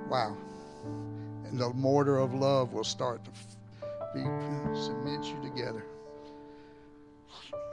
Wow. 0.10 0.36
And 1.46 1.60
the 1.60 1.70
mortar 1.70 2.18
of 2.18 2.34
love 2.34 2.74
will 2.74 2.84
start 2.84 3.24
to 3.26 3.32
cement 4.24 5.26
you 5.26 5.42
together. 5.42 5.86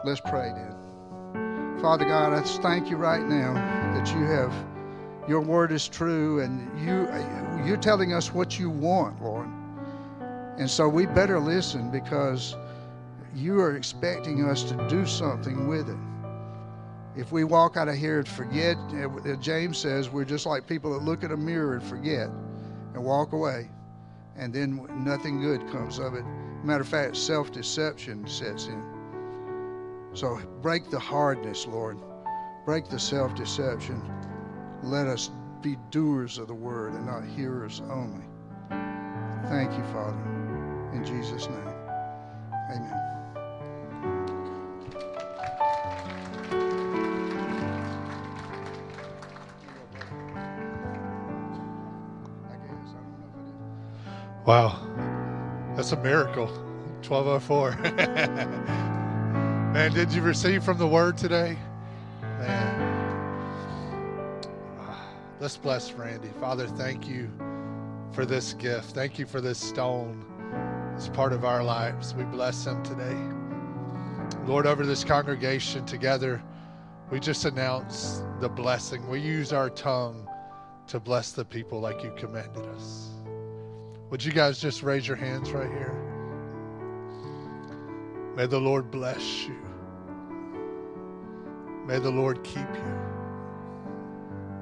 Let's 0.04 0.20
pray 0.20 0.52
then. 0.54 1.78
Father 1.80 2.04
God, 2.04 2.32
I 2.32 2.42
thank 2.42 2.90
you 2.90 2.96
right 2.96 3.22
now 3.22 3.54
that 3.94 4.08
you 4.14 4.24
have 4.24 4.52
your 5.28 5.40
word 5.40 5.70
is 5.70 5.86
true, 5.86 6.40
and 6.40 6.68
you 6.80 7.08
you're 7.64 7.76
telling 7.76 8.12
us 8.12 8.34
what 8.34 8.58
you 8.58 8.68
want, 8.68 9.22
Lord. 9.22 9.48
And 10.58 10.68
so 10.68 10.88
we 10.88 11.06
better 11.06 11.38
listen 11.38 11.90
because 11.90 12.56
you 13.34 13.60
are 13.60 13.76
expecting 13.76 14.44
us 14.48 14.64
to 14.64 14.88
do 14.88 15.06
something 15.06 15.68
with 15.68 15.88
it. 15.88 15.96
If 17.16 17.30
we 17.30 17.44
walk 17.44 17.76
out 17.76 17.88
of 17.88 17.94
here 17.94 18.18
and 18.18 18.28
forget, 18.28 18.76
uh, 18.76 19.36
James 19.36 19.78
says 19.78 20.10
we're 20.10 20.24
just 20.24 20.44
like 20.44 20.66
people 20.66 20.92
that 20.92 21.04
look 21.04 21.22
at 21.22 21.30
a 21.30 21.36
mirror 21.36 21.74
and 21.74 21.82
forget 21.82 22.28
and 22.94 23.04
walk 23.04 23.32
away, 23.32 23.70
and 24.36 24.52
then 24.52 24.86
nothing 25.04 25.40
good 25.40 25.68
comes 25.70 25.98
of 25.98 26.14
it. 26.14 26.24
Matter 26.64 26.82
of 26.82 26.88
fact, 26.88 27.16
self 27.16 27.52
deception 27.52 28.26
sets 28.26 28.66
in. 28.66 28.82
So 30.14 30.40
break 30.60 30.90
the 30.90 30.98
hardness, 30.98 31.66
Lord. 31.66 31.98
Break 32.64 32.88
the 32.88 32.98
self 32.98 33.34
deception 33.34 34.02
let 34.82 35.06
us 35.06 35.30
be 35.62 35.76
doers 35.90 36.38
of 36.38 36.48
the 36.48 36.54
word 36.54 36.92
and 36.94 37.06
not 37.06 37.24
hearers 37.24 37.80
only. 37.88 38.24
Thank 39.48 39.72
you, 39.72 39.84
Father. 39.92 40.18
In 40.92 41.04
Jesus' 41.04 41.48
name, 41.48 41.74
amen. 42.70 43.01
Wow, 54.44 54.76
that's 55.76 55.92
a 55.92 55.96
miracle. 56.02 56.46
1204. 57.06 57.76
Man, 59.72 59.92
did 59.92 60.12
you 60.12 60.20
receive 60.22 60.64
from 60.64 60.78
the 60.78 60.86
word 60.86 61.16
today? 61.16 61.56
Man. 62.20 62.82
Let's 65.40 65.56
bless 65.56 65.92
Randy. 65.92 66.30
Father, 66.40 66.66
thank 66.66 67.08
you 67.08 67.30
for 68.12 68.26
this 68.26 68.52
gift. 68.54 68.90
Thank 68.90 69.18
you 69.18 69.26
for 69.26 69.40
this 69.40 69.58
stone 69.58 70.24
It's 70.94 71.08
part 71.08 71.32
of 71.32 71.44
our 71.44 71.62
lives. 71.62 72.14
We 72.14 72.24
bless 72.24 72.66
him 72.66 72.82
today. 72.82 73.16
Lord, 74.46 74.66
over 74.66 74.84
this 74.84 75.04
congregation 75.04 75.84
together, 75.86 76.42
we 77.10 77.20
just 77.20 77.44
announce 77.44 78.22
the 78.40 78.48
blessing. 78.48 79.08
We 79.08 79.20
use 79.20 79.52
our 79.52 79.70
tongue 79.70 80.28
to 80.88 81.00
bless 81.00 81.32
the 81.32 81.44
people 81.44 81.80
like 81.80 82.02
you 82.02 82.12
commanded 82.16 82.66
us. 82.66 83.10
Would 84.12 84.22
you 84.22 84.32
guys 84.32 84.60
just 84.60 84.82
raise 84.82 85.08
your 85.08 85.16
hands 85.16 85.52
right 85.52 85.70
here? 85.70 85.94
May 88.36 88.44
the 88.44 88.60
Lord 88.60 88.90
bless 88.90 89.46
you. 89.46 89.56
May 91.86 91.98
the 91.98 92.10
Lord 92.10 92.44
keep 92.44 92.58
you. 92.58 92.98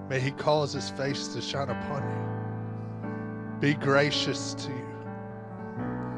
May 0.09 0.21
he 0.21 0.31
cause 0.31 0.73
his 0.73 0.91
face 0.91 1.27
to 1.35 1.43
shine 1.43 1.69
upon 1.69 2.09
you. 2.09 3.59
Be 3.59 3.75
gracious 3.75 4.55
to 4.55 4.69
you. 4.69 4.87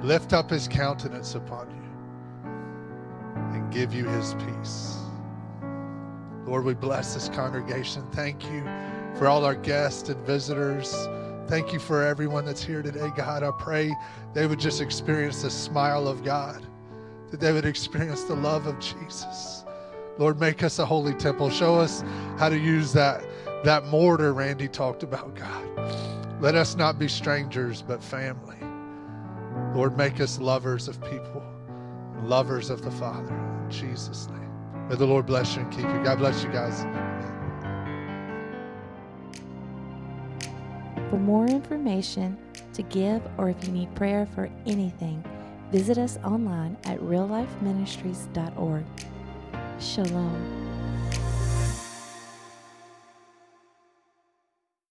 Lift 0.03 0.35
up 0.35 0.51
his 0.51 0.69
countenance 0.69 1.35
upon 1.35 1.71
you 1.71 2.51
and 3.55 3.73
give 3.73 3.95
you 3.95 4.05
his 4.09 4.35
peace. 4.35 4.99
Lord, 6.45 6.67
we 6.67 6.75
bless 6.75 7.15
this 7.15 7.31
congregation. 7.31 8.05
Thank 8.13 8.45
you 8.51 8.63
for 9.15 9.27
all 9.27 9.47
our 9.47 9.55
guests 9.55 10.11
and 10.11 10.21
visitors. 10.27 11.09
Thank 11.53 11.75
you 11.75 11.79
for 11.81 12.03
everyone 12.03 12.47
that's 12.47 12.65
here 12.65 12.81
today, 12.81 13.13
God. 13.15 13.43
I 13.43 13.51
pray 13.51 13.95
they 14.33 14.47
would 14.47 14.59
just 14.59 14.81
experience 14.81 15.43
the 15.43 15.51
smile 15.51 16.09
of 16.09 16.25
God, 16.25 16.67
that 17.31 17.41
they 17.41 17.53
would 17.53 17.67
experience 17.67 18.23
the 18.23 18.35
love 18.35 18.67
of 18.67 18.79
Jesus. 18.79 19.63
Lord, 20.17 20.41
make 20.41 20.63
us 20.63 20.79
a 20.79 20.87
holy 20.87 21.13
temple. 21.13 21.51
Show 21.51 21.75
us 21.75 22.05
how 22.39 22.49
to 22.49 22.59
use 22.59 22.95
that 22.95 23.23
that 23.65 23.85
mortar 23.89 24.33
Randy 24.33 24.67
talked 24.67 25.03
about, 25.03 25.35
God. 25.35 26.41
Let 26.41 26.55
us 26.55 26.75
not 26.75 26.99
be 26.99 27.07
strangers, 27.07 27.83
but 27.83 28.03
family. 28.03 28.57
Lord, 29.75 29.99
make 29.99 30.23
us 30.23 30.39
lovers 30.39 30.89
of 30.89 31.03
people, 31.03 31.45
lovers 32.23 32.71
of 32.71 32.81
the 32.81 32.91
Father. 32.93 33.37
In 33.63 33.71
Jesus' 33.71 34.27
name. 34.29 34.89
May 34.89 34.97
the 34.97 35.07
Lord 35.07 35.27
bless 35.27 35.55
you 35.55 35.61
and 35.61 35.71
keep 35.71 35.83
you. 35.83 36.03
God 36.03 36.17
bless 36.17 36.43
you 36.43 36.51
guys. 36.51 36.87
For 41.13 41.19
more 41.19 41.45
information, 41.45 42.39
to 42.73 42.83
give, 42.85 43.21
or 43.37 43.51
if 43.51 43.63
you 43.67 43.71
need 43.71 43.95
prayer 43.95 44.25
for 44.25 44.49
anything, 44.65 45.23
visit 45.71 45.99
us 45.99 46.17
online 46.25 46.75
at 46.85 47.01
reallifeministries.org. 47.01 48.85
Shalom. 49.79 50.72